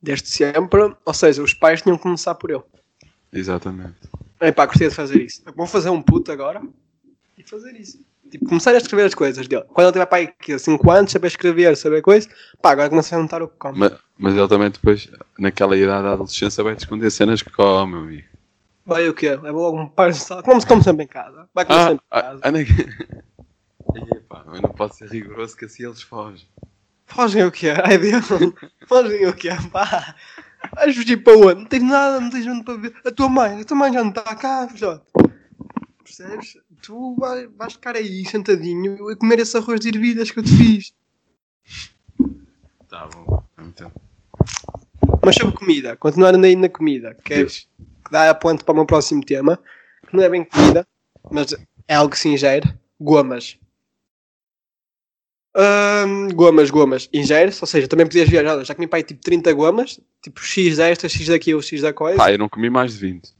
Desde 0.00 0.28
sempre, 0.28 0.96
ou 1.04 1.14
seja, 1.14 1.42
os 1.42 1.54
pais 1.54 1.82
tinham 1.82 1.96
que 1.96 2.02
começar 2.02 2.34
por 2.34 2.50
eu. 2.50 2.66
Exatamente. 3.32 3.98
Epá, 4.46 4.66
gostei 4.66 4.88
de 4.88 4.94
fazer 4.94 5.22
isso. 5.22 5.42
Vou 5.56 5.66
fazer 5.66 5.90
um 5.90 6.02
puto 6.02 6.30
agora 6.32 6.62
e 7.38 7.42
fazer 7.42 7.72
isso. 7.72 7.98
Tipo, 8.30 8.46
começar 8.46 8.72
a 8.72 8.78
escrever 8.78 9.04
as 9.04 9.14
coisas 9.14 9.46
dele. 9.46 9.64
Quando 9.68 9.86
ele 9.86 9.92
tiver 10.04 10.24
aqui 10.30 10.58
5 10.58 10.90
anos, 10.90 11.12
saber 11.12 11.28
escrever, 11.28 11.76
saber 11.76 12.02
coisa, 12.02 12.28
pá, 12.60 12.72
agora 12.72 12.88
começa 12.88 13.14
a 13.14 13.18
anotar 13.18 13.42
o 13.42 13.48
que 13.48 13.56
come. 13.56 13.78
Mas, 13.78 13.92
mas 14.18 14.34
ele 14.36 14.48
também 14.48 14.70
depois, 14.70 15.08
naquela 15.38 15.76
idade 15.76 16.02
da 16.02 16.12
adolescência, 16.14 16.64
vai 16.64 16.74
esconder 16.74 17.10
cenas 17.10 17.42
que 17.42 17.50
come, 17.50 17.92
meu 17.92 18.00
amigo. 18.00 18.26
Vai 18.86 19.08
o 19.08 19.14
quê? 19.14 19.30
Leva 19.30 19.52
logo 19.52 19.80
um 19.80 19.88
par 19.88 20.10
de 20.10 20.18
sal. 20.18 20.42
Como 20.42 20.60
se 20.60 20.66
come 20.66 20.82
sempre 20.82 21.04
em 21.04 21.08
casa. 21.08 21.48
Vai 21.54 21.64
comer 21.64 21.78
Ah, 21.78 21.88
sempre 21.88 21.94
em 21.94 22.08
ah, 22.10 22.22
casa. 22.22 22.40
ah, 23.88 24.20
pá, 24.28 24.44
mas 24.46 24.60
não 24.60 24.70
pode 24.70 24.96
ser 24.96 25.08
rigoroso 25.08 25.56
que 25.56 25.64
assim 25.64 25.84
eles 25.84 26.02
fogem. 26.02 26.46
Fogem 27.06 27.44
o 27.44 27.52
quê? 27.52 27.72
Ai 27.84 27.98
Deus. 27.98 28.26
Fogem 28.88 29.26
o 29.26 29.32
quê? 29.34 29.50
Pá. 29.72 30.14
Vais 30.72 30.94
fugir 30.96 31.22
para 31.22 31.36
onde? 31.36 31.54
Não 31.60 31.64
tens 31.66 31.82
nada, 31.82 32.20
não 32.20 32.30
tens 32.30 32.46
onde 32.46 32.64
para 32.64 32.76
ver. 32.76 32.94
A 33.04 33.10
tua 33.10 33.28
mãe, 33.28 33.60
a 33.60 33.64
tua 33.64 33.76
mãe 33.76 33.92
já 33.92 34.02
não 34.02 34.10
está 34.10 34.34
cá, 34.34 34.68
filhote. 34.68 35.04
Percebes? 36.02 36.56
Tu 36.82 37.16
vai- 37.18 37.46
vais 37.48 37.72
ficar 37.72 37.96
aí 37.96 38.24
sentadinho 38.26 39.10
e 39.10 39.16
comer 39.16 39.38
esse 39.40 39.56
arroz 39.56 39.80
de 39.80 39.88
ervilhas 39.88 40.30
que 40.30 40.38
eu 40.38 40.42
te 40.42 40.56
fiz. 40.56 40.92
Tá 42.88 43.06
bom. 43.08 43.42
Então, 43.58 43.90
Mas 45.24 45.36
sobre 45.36 45.54
comida, 45.56 45.96
continuando 45.96 46.44
aí 46.44 46.54
na 46.54 46.68
comida, 46.68 47.16
que, 47.24 47.32
é, 47.34 47.44
que 47.46 47.66
dá 48.10 48.28
a 48.30 48.34
ponto 48.34 48.64
para 48.64 48.72
o 48.72 48.76
meu 48.76 48.86
próximo 48.86 49.24
tema, 49.24 49.58
que 50.06 50.14
não 50.16 50.22
é 50.22 50.28
bem 50.28 50.44
comida, 50.44 50.86
mas 51.30 51.54
é 51.88 51.94
algo 51.94 52.10
que 52.12 52.18
se 52.18 52.28
ingere, 52.28 52.72
gomas. 53.00 53.58
Ahm, 55.56 56.28
gomas, 56.34 56.68
gomas, 56.70 57.08
ingere-se, 57.12 57.62
ou 57.62 57.66
seja, 57.66 57.86
também 57.86 58.06
podias 58.06 58.28
olha, 58.28 58.64
já 58.64 58.74
comi 58.74 58.88
aí 58.90 59.02
tipo 59.04 59.20
30 59.20 59.52
gomas, 59.52 60.00
tipo 60.20 60.40
X 60.40 60.78
destas, 60.78 61.12
X 61.12 61.28
daquilo, 61.28 61.62
X 61.62 61.80
da 61.80 61.92
coisa, 61.92 62.16
Pá, 62.18 62.32
eu 62.32 62.38
não 62.38 62.48
comi 62.48 62.68
mais 62.68 62.94
de 62.94 62.98
20. 62.98 63.32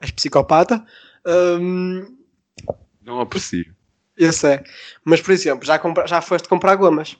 és 0.00 0.10
psicopata. 0.10 0.84
Ahm, 1.24 2.16
Não 3.00 3.20
aprecio. 3.20 3.72
esse 4.16 4.46
é. 4.54 4.64
Mas, 5.04 5.20
por 5.20 5.30
exemplo, 5.32 5.64
já, 5.64 5.78
compra, 5.78 6.06
já 6.06 6.20
foste 6.20 6.48
comprar 6.48 6.74
gomas, 6.76 7.16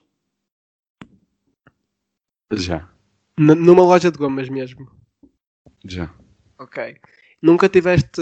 Já. 2.52 2.88
N- 3.38 3.54
numa 3.54 3.82
loja 3.82 4.10
de 4.10 4.18
gomas 4.18 4.48
mesmo. 4.48 4.90
Já. 5.84 6.12
Ok. 6.58 6.96
Nunca 7.42 7.68
tiveste 7.68 8.20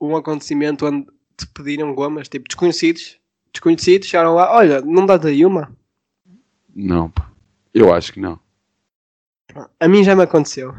um 0.00 0.14
acontecimento 0.16 0.86
onde 0.86 1.06
te 1.36 1.46
pediram 1.54 1.94
gomas, 1.94 2.28
tipo 2.28 2.46
desconhecidos? 2.48 3.18
Desconhecidos 3.52 4.08
chegaram 4.08 4.34
lá, 4.34 4.54
olha, 4.54 4.80
não 4.80 5.04
dá 5.04 5.16
daí 5.16 5.44
uma? 5.44 5.76
Não, 6.74 7.10
pá. 7.10 7.30
Eu 7.74 7.92
acho 7.92 8.12
que 8.12 8.20
não. 8.20 8.40
A 9.78 9.88
mim 9.88 10.02
já 10.02 10.16
me 10.16 10.22
aconteceu. 10.22 10.74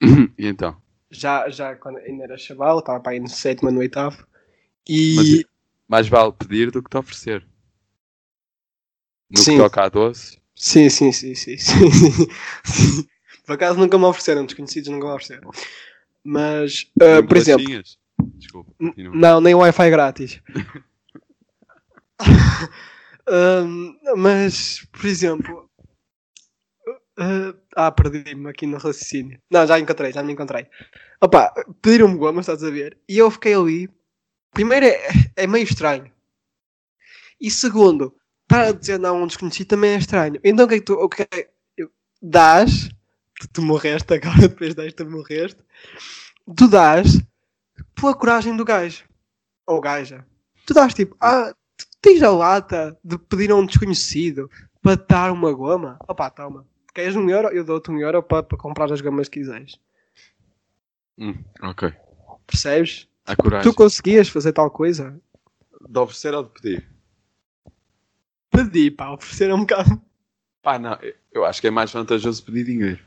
e 0.38 0.46
então? 0.46 0.76
Já, 1.10 1.48
já 1.48 1.74
quando 1.74 1.98
ainda 1.98 2.24
era 2.24 2.38
chaval, 2.38 2.78
estava 2.78 3.00
para 3.00 3.12
aí 3.12 3.20
no 3.20 3.28
sétimo, 3.28 3.70
no 3.70 3.80
oitavo. 3.80 4.26
E 4.88 5.14
Mas 5.16 5.44
mais 5.88 6.08
vale 6.08 6.32
pedir 6.32 6.70
do 6.70 6.82
que 6.82 6.90
te 6.90 6.96
oferecer. 6.96 7.46
No 9.30 9.38
Sim. 9.38 9.52
que 9.52 9.62
toca 9.62 9.84
a 9.84 9.88
doce, 9.88 10.38
sim, 10.54 10.90
sim, 10.90 11.10
sim, 11.12 11.34
sim, 11.34 11.56
sim. 11.56 11.74
Por 13.46 13.54
acaso 13.54 13.78
nunca 13.78 13.98
me 13.98 14.04
ofereceram, 14.04 14.44
desconhecidos 14.44 14.88
nunca 14.88 15.06
me 15.06 15.12
ofereceram. 15.12 15.50
Mas, 16.22 16.90
nem 16.96 17.26
por 17.26 17.36
exemplo. 17.36 17.64
Desculpa. 18.36 18.72
Não, 18.78 19.40
nem 19.40 19.54
Wi-Fi 19.54 19.90
grátis. 19.90 20.40
Ahm, 23.28 23.96
mas, 24.16 24.84
por 24.92 25.06
exemplo. 25.06 25.70
ah, 27.18 27.54
ah, 27.76 27.92
perdi-me 27.92 28.50
aqui 28.50 28.66
no 28.66 28.78
raciocínio. 28.78 29.40
Não, 29.50 29.66
já 29.66 29.78
encontrei, 29.78 30.12
já 30.12 30.22
me 30.22 30.32
encontrei. 30.32 30.66
Opa, 31.20 31.52
pediram-me 31.80 32.16
gomas, 32.16 32.48
estás 32.48 32.64
a 32.64 32.70
ver? 32.70 32.98
E 33.08 33.18
eu 33.18 33.30
fiquei 33.30 33.54
ali. 33.54 33.88
Primeiro 34.52 34.86
é, 34.86 34.98
é 35.36 35.46
meio 35.46 35.64
estranho. 35.64 36.10
E 37.40 37.50
segundo, 37.50 38.14
para 38.48 38.72
dizer 38.72 38.98
não 38.98 39.16
a 39.16 39.22
um 39.22 39.26
desconhecido 39.26 39.68
também 39.68 39.92
é 39.92 39.98
estranho. 39.98 40.40
Então 40.44 40.64
o 40.66 40.68
que 40.68 40.74
é 40.74 40.78
que 40.78 40.84
tu. 40.84 40.94
O 40.94 41.08
que 41.08 41.22
é 41.22 41.48
dás? 42.20 42.88
Tu, 43.40 43.48
tu 43.54 43.62
morreste 43.62 44.14
agora, 44.14 44.38
depois 44.48 44.74
desta 44.74 45.04
morreste. 45.04 45.62
Tu 46.56 46.68
dás 46.68 47.20
pela 47.94 48.14
coragem 48.14 48.56
do 48.56 48.64
gajo. 48.64 49.04
Ou 49.66 49.80
gaja. 49.80 50.24
Tu 50.66 50.74
dás 50.74 50.94
tipo, 50.94 51.16
ah, 51.20 51.54
tu 51.90 51.96
tens 52.00 52.22
a 52.22 52.30
lata 52.30 52.98
de 53.04 53.18
pedir 53.18 53.50
a 53.50 53.56
um 53.56 53.64
desconhecido 53.66 54.50
para 54.82 54.96
te 54.96 55.06
dar 55.08 55.32
uma 55.32 55.52
goma? 55.52 55.98
Opá, 56.08 56.30
toma. 56.30 56.66
Queres 56.94 57.16
um 57.16 57.28
euro? 57.30 57.48
Eu 57.48 57.64
dou-te 57.64 57.90
um 57.90 57.98
euro 57.98 58.22
para, 58.22 58.42
para 58.42 58.58
comprar 58.58 58.92
as 58.92 59.00
gomas 59.00 59.28
que 59.28 59.40
quiseres. 59.40 59.78
Hum, 61.18 61.34
ok. 61.62 61.92
Percebes? 62.46 63.08
A 63.26 63.36
coragem. 63.36 63.70
Tu 63.70 63.76
conseguias 63.76 64.28
fazer 64.28 64.52
tal 64.52 64.70
coisa? 64.70 65.18
De 65.88 65.98
oferecer 65.98 66.34
ou 66.34 66.42
de 66.44 66.50
pedir? 66.50 66.88
Pedi, 68.50 68.90
pá, 68.90 69.10
oferecer 69.10 69.50
é 69.50 69.54
um 69.54 69.60
bocado. 69.60 70.00
Pá, 70.62 70.78
não. 70.78 70.98
eu- 71.32 71.44
acho 71.44 71.60
que 71.60 71.66
é 71.68 71.70
mais 71.70 71.90
vantajoso 71.92 72.44
pedir 72.44 72.64
dinheiro. 72.64 73.00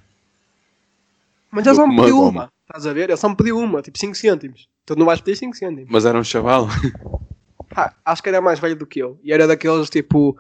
Mas 1.52 1.66
ele 1.68 1.76
só 1.76 1.86
me 1.88 1.94
Uma 1.94 2.04
pediu 2.04 2.18
goma. 2.18 2.30
uma. 2.30 2.52
Estás 2.68 2.86
a 2.88 2.94
ver? 2.94 3.10
Ele 3.10 3.18
só 3.18 3.30
me 3.30 3.36
pediu 3.36 3.58
uma, 3.60 3.82
tipo 3.82 3.98
5 3.98 4.16
cêntimos. 4.16 4.68
Tu 4.86 4.96
não 4.96 5.06
vais 5.06 5.22
pedir 5.22 5.38
5 5.38 5.56
cêntimos. 5.56 5.90
Mas 5.92 6.06
era 6.06 6.18
um 6.20 6.24
chaval. 6.24 6.68
Pá, 7.76 7.94
acho 8.06 8.24
que 8.24 8.30
era 8.30 8.42
mais 8.42 8.60
velho 8.60 8.76
do 8.76 8.86
que 8.88 9.00
eu. 9.00 9.20
E 9.24 9.34
era 9.34 9.46
daqueles 9.46 9.90
tipo. 9.90 10.38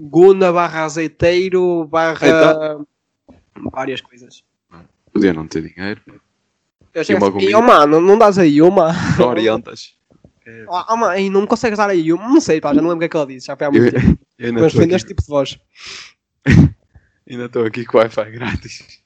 Guna 0.00 0.52
barra 0.52 0.84
azeiteiro 0.84 1.84
barra. 1.86 2.28
Então- 2.28 2.86
Várias 3.72 4.00
coisas. 4.00 4.44
Podia 5.12 5.32
não 5.32 5.48
ter 5.48 5.62
dinheiro. 5.62 6.00
Eu 6.92 7.02
uma 7.16 7.28
assim. 7.28 7.46
"Ei, 7.46 7.54
oh, 7.54 7.62
mano, 7.62 8.00
não 8.00 8.18
dás 8.18 8.38
aí 8.38 8.60
uma. 8.62 8.92
Não 9.18 9.28
orientas. 9.28 9.94
Ah, 10.70 10.94
oh, 10.94 10.96
não 11.30 11.40
me 11.40 11.46
consegues 11.46 11.78
dar 11.78 11.90
aí 11.90 12.12
uma. 12.12 12.28
Não 12.28 12.40
sei, 12.40 12.60
pá, 12.60 12.72
já 12.74 12.80
não 12.80 12.90
lembro 12.90 12.96
o 12.96 13.00
que 13.00 13.04
é 13.06 13.08
que 13.08 13.16
ele 13.16 13.34
disse. 13.34 13.46
Já 13.48 13.56
foi 13.56 13.66
há 13.66 13.70
muito 13.70 13.84
Eu, 13.96 14.00
tempo. 14.00 14.18
eu 14.38 14.52
Mas 14.52 14.62
estou 14.66 14.80
vende 14.80 14.94
aqui, 14.94 14.96
este 14.96 15.08
tipo 15.08 15.22
de 15.22 15.28
voz. 15.28 15.58
ainda 17.28 17.46
estou 17.46 17.64
aqui 17.64 17.84
com 17.86 17.98
Wi-Fi 17.98 18.30
grátis. 18.30 19.02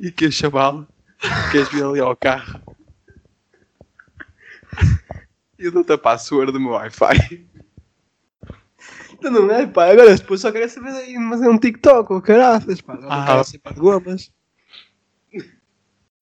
e 0.00 0.10
que 0.10 0.30
chaval? 0.30 0.86
Queres 1.52 1.68
vir 1.68 1.84
ali 1.84 2.00
ao 2.00 2.16
carro? 2.16 2.60
E 5.58 5.64
eu 5.66 5.72
dou-te 5.72 5.92
a 5.92 5.98
password 5.98 6.52
do 6.52 6.60
meu 6.60 6.70
Wi-Fi. 6.72 7.46
Então 9.12 9.30
não 9.30 9.50
é, 9.50 9.66
pá. 9.66 9.86
Agora 9.90 10.16
depois 10.16 10.40
só 10.40 10.50
quero 10.50 10.68
saber 10.68 10.90
aí, 10.90 11.16
mas 11.16 11.40
é 11.42 11.48
um 11.48 11.58
TikTok, 11.58 12.12
ou 12.12 12.20
caraças, 12.20 12.80
pá. 12.80 12.96
Não 12.96 13.10
Ah. 13.10 13.24
quero 13.26 13.44
saber 13.44 13.74
de 13.74 13.80
gomas. 13.80 14.32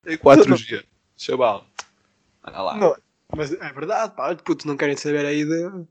É 0.05 0.17
4G. 0.17 0.85
Chaval. 1.17 1.67
Olha 2.43 2.61
lá. 2.61 2.77
Não, 2.77 2.97
mas 3.35 3.53
é 3.53 3.73
verdade, 3.73 4.15
pá. 4.15 4.35
Puto, 4.37 4.67
não 4.69 4.77
querem 4.77 4.97
saber 4.97 5.25
aí 5.25 5.45
de. 5.45 5.87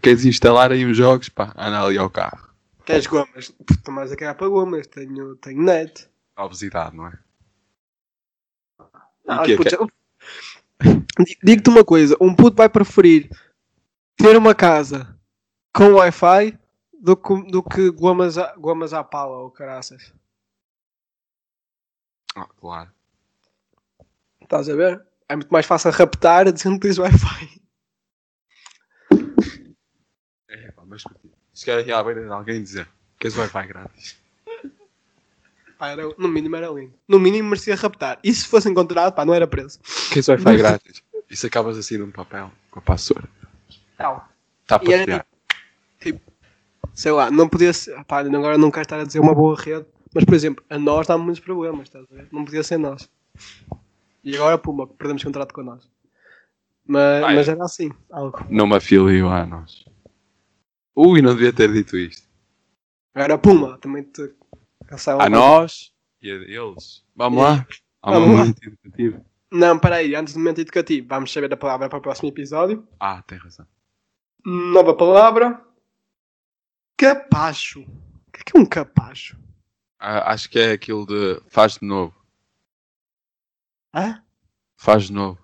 Queres 0.00 0.24
instalar 0.24 0.70
aí 0.72 0.86
uns 0.86 0.96
jogos? 0.96 1.28
Pá, 1.28 1.52
anda 1.56 1.82
ali 1.82 1.98
ao 1.98 2.08
carro. 2.08 2.48
Queres 2.86 3.06
gomas? 3.06 3.50
Puto, 3.66 3.90
mais 3.92 4.10
a 4.12 4.16
cagar 4.16 4.34
para 4.36 4.48
gomas. 4.48 4.86
Tenho, 4.86 5.36
tenho 5.36 5.62
net. 5.62 6.08
Obesidade, 6.36 6.96
não 6.96 7.06
é? 7.08 7.18
Ah, 9.28 9.42
E 9.42 9.44
que 9.46 9.52
é 9.52 9.56
puto, 9.56 9.68
que 9.68 9.74
é? 9.74 9.86
Digo-te 11.42 11.70
uma 11.70 11.84
coisa: 11.84 12.16
um 12.20 12.34
puto 12.34 12.56
vai 12.56 12.68
preferir 12.68 13.28
ter 14.16 14.36
uma 14.36 14.54
casa 14.54 15.18
com 15.74 15.94
Wi-Fi 15.94 16.58
do 17.00 17.16
que, 17.16 17.50
do 17.50 17.62
que 17.62 17.90
gomas, 17.90 18.38
à, 18.38 18.54
gomas 18.56 18.92
à 18.92 19.02
pala 19.02 19.38
ou 19.38 19.50
caraças. 19.50 20.14
Ah, 22.34 22.48
claro. 22.58 22.90
Estás 24.40 24.68
a 24.68 24.74
ver? 24.74 25.04
É 25.28 25.36
muito 25.36 25.50
mais 25.50 25.66
fácil 25.66 25.90
raptar 25.90 26.50
dizendo 26.50 26.78
que 26.78 26.86
tens 26.86 26.98
Wi-Fi. 26.98 27.62
É, 30.48 30.70
pá, 30.72 30.82
mas 30.86 31.02
se 31.52 31.66
beira 31.66 32.24
de 32.24 32.30
alguém 32.30 32.62
dizer 32.62 32.88
queres 33.18 33.36
Wi-Fi 33.36 33.66
grátis? 33.66 34.21
Pá, 35.82 35.88
era, 35.88 36.08
no 36.16 36.28
mínimo 36.28 36.54
era 36.54 36.68
lindo. 36.68 36.94
No 37.08 37.18
mínimo 37.18 37.48
merecia 37.48 37.74
raptar. 37.74 38.20
E 38.22 38.32
se 38.32 38.46
fosse 38.46 38.68
encontrado, 38.68 39.12
pá, 39.12 39.24
não 39.24 39.34
era 39.34 39.48
preso. 39.48 39.80
Queres 40.12 40.28
Wi-Fi 40.28 40.56
grátis? 40.56 41.02
Isso 41.28 41.44
acabas 41.44 41.76
assim 41.76 41.98
num 41.98 42.12
papel 42.12 42.52
com 42.70 42.78
a 42.78 42.82
password. 42.82 43.28
Tal. 43.98 44.28
Está 44.62 44.76
E 44.76 44.78
para 44.78 44.94
era 44.94 45.26
criar. 45.98 46.20
Sei 46.94 47.10
lá, 47.10 47.32
não 47.32 47.48
podia 47.48 47.72
ser. 47.72 48.00
Pá, 48.04 48.20
agora 48.20 48.56
não 48.56 48.70
quero 48.70 48.82
estar 48.82 49.00
a 49.00 49.02
dizer 49.02 49.18
uma 49.18 49.34
boa 49.34 49.60
rede. 49.60 49.84
Mas, 50.14 50.24
por 50.24 50.34
exemplo, 50.34 50.64
a 50.70 50.78
nós 50.78 51.08
dá 51.08 51.18
muitos 51.18 51.40
problemas, 51.40 51.88
estás 51.88 52.06
a 52.08 52.14
ver? 52.14 52.28
Não 52.30 52.44
podia 52.44 52.62
ser 52.62 52.78
nós. 52.78 53.10
E 54.22 54.36
agora, 54.36 54.56
puma, 54.58 54.86
perdemos 54.86 55.24
contrato 55.24 55.52
com 55.52 55.64
nós. 55.64 55.90
Mas, 56.86 57.24
Ai. 57.24 57.34
mas 57.34 57.48
era 57.48 57.64
assim, 57.64 57.90
algo. 58.08 58.38
Não 58.48 58.68
me 58.68 58.76
afilio 58.76 59.28
a 59.28 59.44
nós. 59.44 59.84
Ui, 60.94 61.20
não 61.20 61.34
devia 61.34 61.52
ter 61.52 61.72
dito 61.72 61.96
isto. 61.96 62.22
Agora, 63.12 63.36
puma, 63.36 63.78
também 63.78 64.04
te 64.04 64.32
caçavam. 64.92 65.24
A 65.24 65.28
nós 65.28 65.92
e 66.20 66.30
a 66.30 66.34
eles. 66.34 67.04
Vamos 67.16 67.42
lá. 67.42 67.66
Há 68.02 68.10
um 68.10 68.14
Vamos 68.14 68.28
lá. 68.28 68.36
momento 68.36 68.62
educativo. 68.62 69.24
Não, 69.50 69.78
peraí, 69.78 70.14
antes 70.14 70.34
do 70.34 70.40
momento 70.40 70.60
educativo, 70.60 71.06
vamos 71.08 71.32
saber 71.32 71.52
a 71.52 71.56
palavra 71.56 71.88
para 71.88 71.98
o 71.98 72.02
próximo 72.02 72.28
episódio. 72.28 72.86
Ah, 72.98 73.22
tem 73.22 73.38
razão. 73.38 73.66
Nova 74.44 74.94
palavra. 74.94 75.62
Capacho. 76.96 77.82
O 77.82 78.32
que 78.32 78.40
é, 78.40 78.44
que 78.44 78.56
é 78.56 78.60
um 78.60 78.66
capacho? 78.66 79.38
Ah, 79.98 80.32
acho 80.32 80.48
que 80.48 80.58
é 80.58 80.72
aquilo 80.72 81.06
de 81.06 81.40
faz 81.48 81.78
de 81.78 81.86
novo. 81.86 82.14
Hã? 83.94 84.22
Faz 84.76 85.04
de 85.04 85.12
novo. 85.12 85.38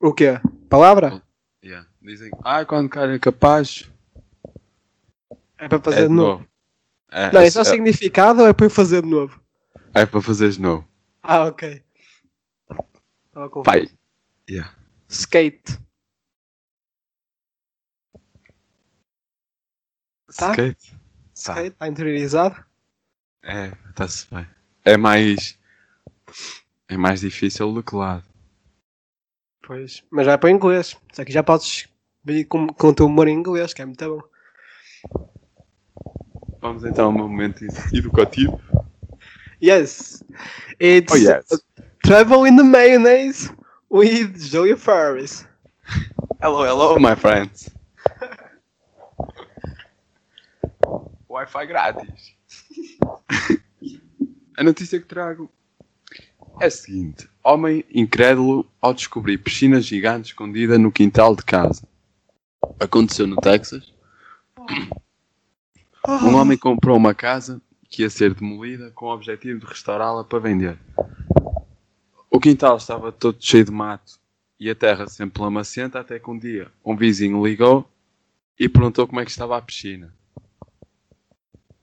O 0.00 0.12
quê? 0.12 0.40
Palavra? 0.68 1.22
Yeah. 1.64 1.88
Dizem, 2.02 2.30
ah, 2.42 2.64
quando 2.64 2.88
cara 2.88 3.14
é 3.14 3.18
capaz. 3.18 3.90
É 5.56 5.68
para 5.68 5.80
fazer 5.80 6.04
é 6.04 6.08
de 6.08 6.14
novo. 6.14 6.49
É, 7.10 7.32
Não, 7.32 7.40
é, 7.40 7.46
é 7.46 7.50
só 7.50 7.62
é, 7.62 7.64
significado 7.64 8.42
ou 8.42 8.48
é 8.48 8.52
para 8.52 8.66
eu 8.66 8.70
fazer 8.70 9.02
de 9.02 9.08
novo? 9.08 9.40
é 9.94 10.06
para 10.06 10.22
fazer 10.22 10.50
de 10.50 10.60
novo. 10.60 10.88
Ah, 11.22 11.46
ok. 11.46 11.82
Pai. 13.64 13.88
Yeah. 14.48 14.74
Skate. 15.08 15.78
Tá? 20.36 20.50
Skate. 20.50 20.90
Tá. 20.90 20.96
Skate, 21.34 21.68
está 21.68 21.88
interiorizado? 21.88 22.64
É, 23.42 23.72
está-se 23.88 24.32
bem. 24.32 24.46
É 24.84 24.96
mais. 24.96 25.58
É 26.88 26.96
mais 26.96 27.20
difícil 27.20 27.72
do 27.72 27.82
que 27.82 27.94
lado. 27.94 28.24
Pois. 29.62 30.04
Mas 30.10 30.26
já 30.26 30.32
é 30.32 30.36
para 30.36 30.48
o 30.48 30.50
inglês. 30.50 30.96
Isso 31.10 31.22
aqui 31.22 31.32
já 31.32 31.42
podes 31.42 31.88
vir 32.24 32.44
com, 32.44 32.66
com 32.68 32.88
o 32.88 32.94
teu 32.94 33.06
humor 33.06 33.28
em 33.28 33.34
inglês, 33.34 33.72
que 33.72 33.82
é 33.82 33.86
muito 33.86 34.04
bom. 34.04 35.30
Vamos 36.60 36.84
então 36.84 37.06
ao 37.06 37.12
meu 37.12 37.26
momento 37.28 37.64
educativo. 37.92 38.60
Yes. 39.62 40.22
It's 40.78 41.12
Oh, 41.12 41.16
yes. 41.16 41.46
Travel 42.04 42.46
in 42.46 42.56
the 42.56 42.62
Mayonnaise 42.62 43.50
with 43.90 44.38
Julia 44.38 44.76
Ferris. 44.76 45.46
Hello, 46.42 46.64
hello, 46.64 46.98
my 46.98 47.14
friends. 47.14 47.70
Wi-Fi 51.28 51.66
grátis. 51.66 52.34
A 54.56 54.62
notícia 54.62 55.00
que 55.00 55.06
trago 55.06 55.50
é 56.60 56.66
a 56.66 56.70
seguinte: 56.70 57.28
Homem 57.42 57.84
incrédulo 57.90 58.70
ao 58.80 58.92
descobrir 58.92 59.38
piscina 59.38 59.80
gigante 59.80 60.28
escondida 60.28 60.78
no 60.78 60.92
quintal 60.92 61.34
de 61.34 61.42
casa. 61.42 61.88
Aconteceu 62.78 63.26
no 63.26 63.36
Texas. 63.36 63.90
Um 66.08 66.36
homem 66.36 66.56
comprou 66.56 66.96
uma 66.96 67.14
casa 67.14 67.60
que 67.88 68.02
ia 68.02 68.10
ser 68.10 68.34
demolida 68.34 68.90
com 68.92 69.06
o 69.06 69.14
objetivo 69.14 69.60
de 69.60 69.66
restaurá-la 69.66 70.24
para 70.24 70.38
vender. 70.38 70.78
O 72.30 72.40
quintal 72.40 72.76
estava 72.76 73.12
todo 73.12 73.36
cheio 73.38 73.64
de 73.64 73.70
mato 73.70 74.18
e 74.58 74.70
a 74.70 74.74
terra 74.74 75.06
sempre 75.08 75.42
lamacenta 75.42 76.00
até 76.00 76.18
que 76.18 76.30
um 76.30 76.38
dia 76.38 76.70
um 76.84 76.96
vizinho 76.96 77.44
ligou 77.44 77.90
e 78.58 78.68
perguntou 78.68 79.06
como 79.06 79.20
é 79.20 79.24
que 79.24 79.30
estava 79.30 79.56
a 79.56 79.62
piscina. 79.62 80.14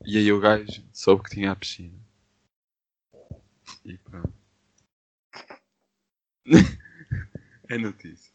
E 0.06 0.18
aí 0.18 0.32
o 0.32 0.40
gajo 0.40 0.84
soube 0.94 1.24
que 1.24 1.32
tinha 1.32 1.52
a 1.52 1.56
piscina. 1.56 2.00
E 3.86 3.98
pronto. 3.98 4.34
é 7.70 7.78
notícia. 7.78 8.27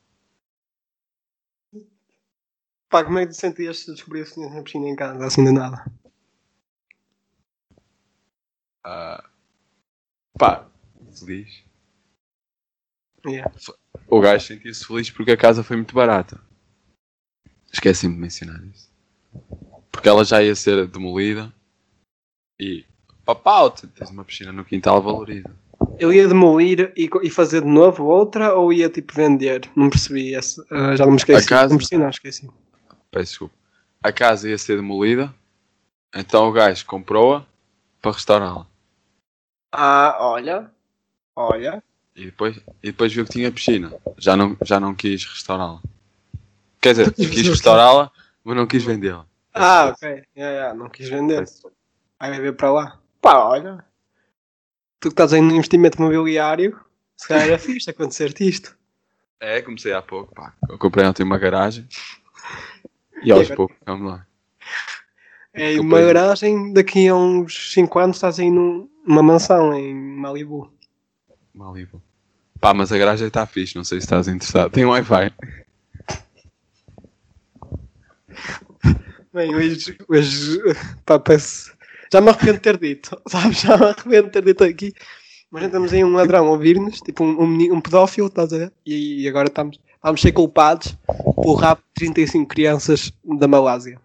Pá, 2.92 3.02
como 3.02 3.18
é 3.18 3.24
que 3.24 3.32
te 3.32 3.38
sentias 3.38 3.78
se 3.78 3.90
descobrisse 3.90 4.38
uma 4.38 4.62
piscina 4.62 4.86
em 4.86 4.94
casa, 4.94 5.24
assim 5.24 5.42
de 5.42 5.50
nada? 5.50 5.82
Ah, 8.84 9.24
pá, 10.38 10.66
feliz. 11.18 11.64
Yeah. 13.26 13.50
O 14.06 14.20
gajo 14.20 14.46
sentia-se 14.46 14.86
feliz 14.86 15.10
porque 15.10 15.30
a 15.30 15.38
casa 15.38 15.64
foi 15.64 15.78
muito 15.78 15.94
barata. 15.94 16.38
Esqueci-me 17.72 18.14
de 18.14 18.20
mencionar 18.20 18.62
isso. 18.66 18.90
Porque 19.90 20.10
ela 20.10 20.22
já 20.22 20.42
ia 20.42 20.54
ser 20.54 20.86
demolida 20.86 21.50
e 22.60 22.84
papau, 23.24 23.70
tens 23.70 24.10
uma 24.10 24.22
piscina 24.22 24.52
no 24.52 24.66
quintal 24.66 25.00
valoriza. 25.00 25.50
Ele 25.98 26.16
ia 26.16 26.28
demolir 26.28 26.92
e, 26.94 27.08
e 27.22 27.30
fazer 27.30 27.62
de 27.62 27.68
novo 27.68 28.04
outra 28.04 28.54
ou 28.54 28.70
ia 28.70 28.90
tipo 28.90 29.14
vender? 29.14 29.66
Não 29.74 29.88
percebi 29.88 30.36
ah, 30.36 30.94
já 30.94 31.06
não 31.06 31.12
me 31.12 31.16
esqueci. 31.16 31.46
A 31.46 31.48
casa? 31.48 31.70
Não 31.70 31.78
percebi, 31.78 32.02
não, 32.02 32.10
esqueci. 32.10 32.50
Peço 33.12 33.32
desculpa. 33.32 33.54
A 34.02 34.10
casa 34.10 34.48
ia 34.48 34.56
ser 34.56 34.76
demolida, 34.76 35.32
então 36.14 36.48
o 36.48 36.52
gajo 36.52 36.84
comprou-a 36.86 37.46
para 38.00 38.12
restaurá-la. 38.12 38.66
Ah, 39.70 40.16
olha. 40.18 40.70
Olha. 41.36 41.82
E 42.16 42.24
depois, 42.26 42.56
e 42.82 42.86
depois 42.86 43.12
viu 43.12 43.24
que 43.24 43.32
tinha 43.32 43.52
piscina. 43.52 43.92
Já 44.18 44.34
não, 44.34 44.56
já 44.64 44.80
não 44.80 44.94
quis 44.94 45.24
restaurá-la. 45.24 45.80
Quer 46.80 46.94
dizer, 46.94 47.12
quis 47.12 47.46
restaurá-la, 47.46 48.10
mas 48.42 48.56
não 48.56 48.66
quis 48.66 48.82
vendê-la. 48.82 49.26
Ah, 49.54 49.88
ok. 49.88 50.08
Yeah, 50.08 50.24
yeah, 50.36 50.74
não 50.74 50.88
quis 50.88 51.08
vender. 51.08 51.44
Desculpa. 51.44 51.76
Vai 52.18 52.30
beber 52.30 52.56
para 52.56 52.72
lá. 52.72 53.00
Pá, 53.20 53.44
olha. 53.44 53.84
tu 54.98 55.08
que 55.08 55.14
estás 55.14 55.32
em 55.34 55.42
investimento 55.42 55.98
imobiliário, 55.98 56.80
se 57.16 57.28
calhar 57.28 57.46
era 57.46 57.58
fixe 57.58 57.88
acontecer-te 57.90 58.48
isto. 58.48 58.76
É, 59.38 59.60
comecei 59.60 59.92
há 59.92 60.00
pouco, 60.00 60.34
pá. 60.34 60.54
Eu 60.68 60.78
comprei 60.78 61.06
ontem 61.06 61.22
uma 61.22 61.38
garagem. 61.38 61.86
E 63.24 63.30
aos 63.30 63.42
agora? 63.42 63.56
poucos, 63.56 63.76
vamos 63.86 64.10
lá. 64.12 64.26
É 65.54 65.78
uma 65.78 66.00
garagem, 66.00 66.72
daqui 66.72 67.08
a 67.08 67.14
uns 67.14 67.74
5 67.74 67.98
anos 67.98 68.16
estás 68.16 68.38
aí 68.40 68.50
num- 68.50 68.88
numa 69.06 69.22
mansão 69.22 69.74
em 69.74 69.94
Malibu. 69.94 70.72
Malibu. 71.54 72.02
Pá, 72.58 72.72
mas 72.72 72.90
a 72.90 72.96
garagem 72.96 73.26
está 73.28 73.44
fixe, 73.44 73.76
não 73.76 73.84
sei 73.84 74.00
se 74.00 74.06
estás 74.06 74.28
interessado. 74.28 74.70
Tem 74.72 74.86
Wi-Fi. 74.86 75.30
Bem, 79.32 79.54
hoje, 79.54 79.96
hoje 80.08 80.58
pá, 81.04 81.18
peço- 81.18 81.74
já 82.10 82.20
me 82.22 82.28
arrependo 82.30 82.54
de 82.54 82.60
ter 82.60 82.78
dito, 82.78 83.20
sabes? 83.28 83.60
Já 83.60 83.76
me 83.76 83.84
arrependo 83.84 84.24
de 84.28 84.30
ter 84.32 84.44
dito 84.44 84.64
aqui. 84.64 84.94
Mas 85.50 85.64
estamos 85.64 85.92
aí 85.92 86.02
um 86.02 86.12
ladrão 86.14 86.46
a 86.46 86.50
ouvir-nos, 86.50 86.98
tipo 87.02 87.22
um, 87.24 87.42
um, 87.42 87.74
um 87.74 87.80
pedófilo, 87.80 88.28
estás 88.28 88.52
a 88.54 88.58
ver? 88.58 88.72
E, 88.86 89.28
agora 89.28 89.48
estamos, 89.48 89.78
vamos 90.02 90.20
ser 90.20 90.32
culpados 90.32 90.96
por 91.34 91.54
rapto 91.54 91.84
de 91.96 92.06
35 92.06 92.46
crianças 92.48 93.12
da 93.24 93.46
Malásia. 93.48 94.00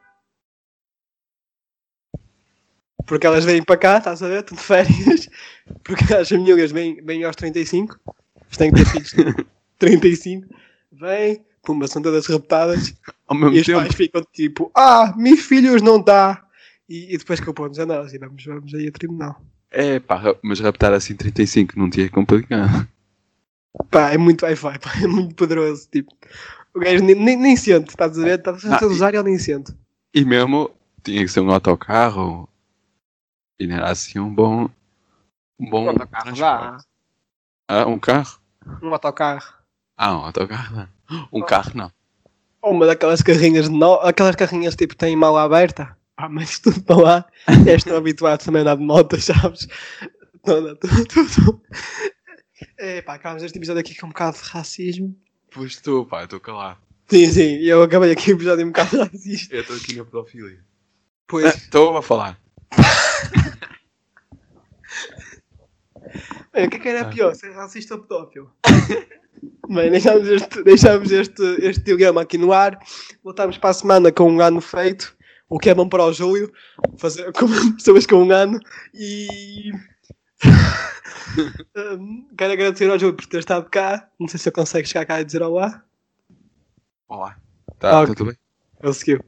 Porque 3.06 3.26
elas 3.26 3.46
vêm 3.46 3.64
para 3.64 3.78
cá, 3.78 3.98
estás 4.00 4.22
a 4.22 4.28
ver? 4.28 4.44
Tudo 4.44 4.58
de 4.58 4.64
férias. 4.64 5.30
Porque 5.84 6.14
as 6.14 6.28
famílias 6.28 6.72
vêm, 6.72 6.96
vêm 7.04 7.24
aos 7.24 7.36
35. 7.36 7.98
Eles 8.46 8.58
têm 8.58 8.72
que 8.72 8.84
ter 8.84 8.86
filhos 8.90 9.12
de 9.12 9.46
35. 9.80 10.48
Vêm, 10.92 11.46
pumba, 11.64 11.88
são 11.88 12.02
todas 12.02 12.26
raptadas. 12.28 12.94
Ao 13.28 13.36
mesmo 13.38 13.56
E 13.56 13.60
os 13.62 13.66
tempo. 13.66 13.80
pais 13.80 13.96
ficam 13.96 14.24
tipo, 14.34 14.72
ah, 14.76 15.14
meus 15.16 15.40
filhos 15.42 15.82
não 15.82 16.02
dá. 16.02 16.44
E, 16.90 17.14
e 17.14 17.18
depois 17.18 17.40
culpam-nos 17.40 17.80
a 17.80 17.86
nós 17.86 18.14
e 18.14 18.18
vamos, 18.18 18.44
vamos 18.44 18.74
aí 18.74 18.88
a 18.88 18.92
tribunal. 18.92 19.42
É, 19.72 20.00
pá, 20.00 20.22
mas 20.42 20.60
raptar 20.60 20.94
assim 20.94 21.16
35 21.16 21.78
não 21.78 21.90
tinha 21.90 22.10
complicado. 22.10 22.88
Pá, 23.92 24.12
é 24.12 24.18
muito 24.18 24.44
Wi-Fi, 24.44 24.80
pá, 24.80 24.92
é 25.02 25.08
muito 25.08 25.36
poderoso. 25.36 25.88
Tipo, 25.90 26.12
o 26.74 26.80
gajo 26.80 27.04
nem, 27.04 27.16
nem, 27.16 27.36
nem 27.38 27.56
sente, 27.56 27.90
estás 27.90 28.18
a 28.18 28.24
ver? 28.24 28.40
Estás 28.40 28.66
a 28.66 28.78
Ah, 28.78 28.86
usar 28.86 29.14
e 29.14 29.18
ele 29.18 29.30
nem 29.30 29.40
sente. 29.40 29.74
E 30.14 30.24
mesmo 30.26 30.72
tinha 31.04 31.22
que 31.24 31.28
ser 31.32 31.42
um 31.42 31.52
autocarro. 31.52 32.48
E 33.60 33.66
não 33.68 33.76
era 33.78 33.92
assim 33.92 34.20
um 34.20 34.34
bom. 34.34 34.70
Um 35.60 35.70
bom. 35.70 35.94
transporte. 35.96 36.40
Vá, 36.40 36.78
Ah, 37.68 37.86
um 37.88 37.98
carro? 38.00 38.40
um 38.84 38.94
autocarro. 38.94 39.54
Ah, 39.98 40.14
um 40.16 40.26
autocarro 40.26 40.76
não. 41.10 41.28
Um 41.32 41.42
carro 41.42 41.72
não. 41.74 41.92
Ou 42.62 42.74
uma 42.74 42.86
daquelas 42.86 43.22
carrinhas, 43.22 43.70
de 43.70 43.76
no... 43.76 43.94
aquelas 44.02 44.36
carrinhas 44.36 44.76
tipo 44.76 44.96
têm 44.96 45.16
mala 45.16 45.44
aberta. 45.44 45.98
Ah, 46.18 46.30
mas 46.30 46.60
tudo 46.60 46.82
para 46.84 46.96
lá. 47.02 47.26
Estão 47.66 47.98
habituados 47.98 48.46
também 48.46 48.60
a 48.60 48.62
andar 48.64 48.76
de 48.78 48.84
moto, 48.84 49.18
sabes? 49.22 49.68
Não, 50.46 50.62
não, 50.62 50.76
tudo, 50.76 51.06
tudo. 51.08 51.62
É 52.78 53.02
pá, 53.02 53.16
acabamos 53.16 53.44
este 53.44 53.58
episódio 53.58 53.82
aqui 53.82 53.96
com 53.96 54.06
um 54.08 54.10
bocado 54.10 54.38
de 54.38 54.44
racismo. 54.44 55.16
Pois 55.52 55.80
tu, 55.82 56.06
pá, 56.06 56.24
estou 56.24 56.40
calado. 56.40 56.80
Sim, 57.10 57.26
sim, 57.32 57.56
eu 57.64 57.84
acabei 57.84 58.12
aqui 58.12 58.32
o 58.34 58.36
episódio 58.36 58.66
um 58.66 58.70
bocado 58.70 58.98
racista. 59.04 59.56
Eu 59.56 59.62
estou 59.62 59.76
aqui 59.78 59.96
na 59.96 60.04
pedofilia. 60.06 60.60
Pois. 61.28 61.56
Estou 61.56 61.98
a 61.98 62.02
falar. 62.02 62.40
Bem, 66.54 66.66
o 66.66 66.70
que 66.70 66.78
é 66.78 66.80
que 66.80 66.90
era 66.90 67.02
Ah. 67.02 67.10
pior? 67.10 67.36
Ser 67.36 67.52
racista 67.54 67.96
ou 67.96 68.02
pedófilo? 68.02 68.52
Bem, 69.70 69.92
deixamos 69.92 70.28
este, 70.28 70.64
deixamos 70.64 71.12
este, 71.12 71.44
este 71.62 71.84
dilema 71.84 72.22
aqui 72.22 72.38
no 72.38 72.52
ar. 72.54 72.80
Voltamos 73.24 73.58
para 73.58 73.70
a 73.70 73.74
semana 73.74 74.12
com 74.12 74.32
um 74.32 74.42
ano 74.42 74.62
feito. 74.62 75.16
O 75.50 75.60
que 75.60 75.70
é 75.70 75.76
bom 75.76 75.88
para 75.88 76.04
o 76.06 76.12
Júlio. 76.14 76.52
Fazer 76.98 77.32
com 77.34 77.48
pessoas 77.74 78.06
com 78.06 78.24
um 78.24 78.32
ano. 78.32 78.60
E. 78.94 79.72
Quero 82.38 82.54
agradecer 82.54 82.90
ao 82.90 83.00
Júlio 83.00 83.16
por 83.16 83.26
ter 83.26 83.40
estado 83.40 83.70
cá. 83.70 84.08
Não 84.20 84.28
sei 84.28 84.40
se 84.40 84.50
ele 84.50 84.56
consegue 84.56 84.88
chegar 84.88 85.06
cá 85.06 85.22
e 85.22 85.26
dizer 85.26 85.42
olá. 85.42 85.84
Olá. 87.08 87.38
Tá, 87.80 88.02
Ah, 88.02 88.08
tá 88.08 88.14
tudo 88.14 88.26
bem? 88.26 88.36
Ele 88.82 88.94
seguiu. 88.94 89.20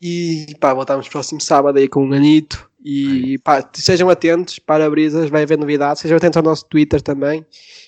E 0.00 0.54
pá, 0.60 0.72
voltamos 0.74 1.08
próximo 1.08 1.40
sábado 1.40 1.78
aí 1.78 1.88
com 1.88 2.04
um 2.06 2.12
anito. 2.12 2.68
E 2.84 3.38
pá, 3.38 3.68
sejam 3.74 4.08
atentos, 4.08 4.58
para-brisas, 4.58 5.28
vai 5.30 5.42
haver 5.42 5.58
novidades. 5.58 6.00
Sejam 6.02 6.16
atentos 6.16 6.36
ao 6.36 6.42
nosso 6.42 6.64
Twitter 6.66 7.02
também. 7.02 7.44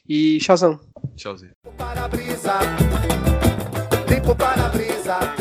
E 0.09 0.39
tchauzão. 0.39 0.81
Tchauzinho. 1.17 1.53
para-brisa, 1.77 2.59
para-brisa. 4.37 5.40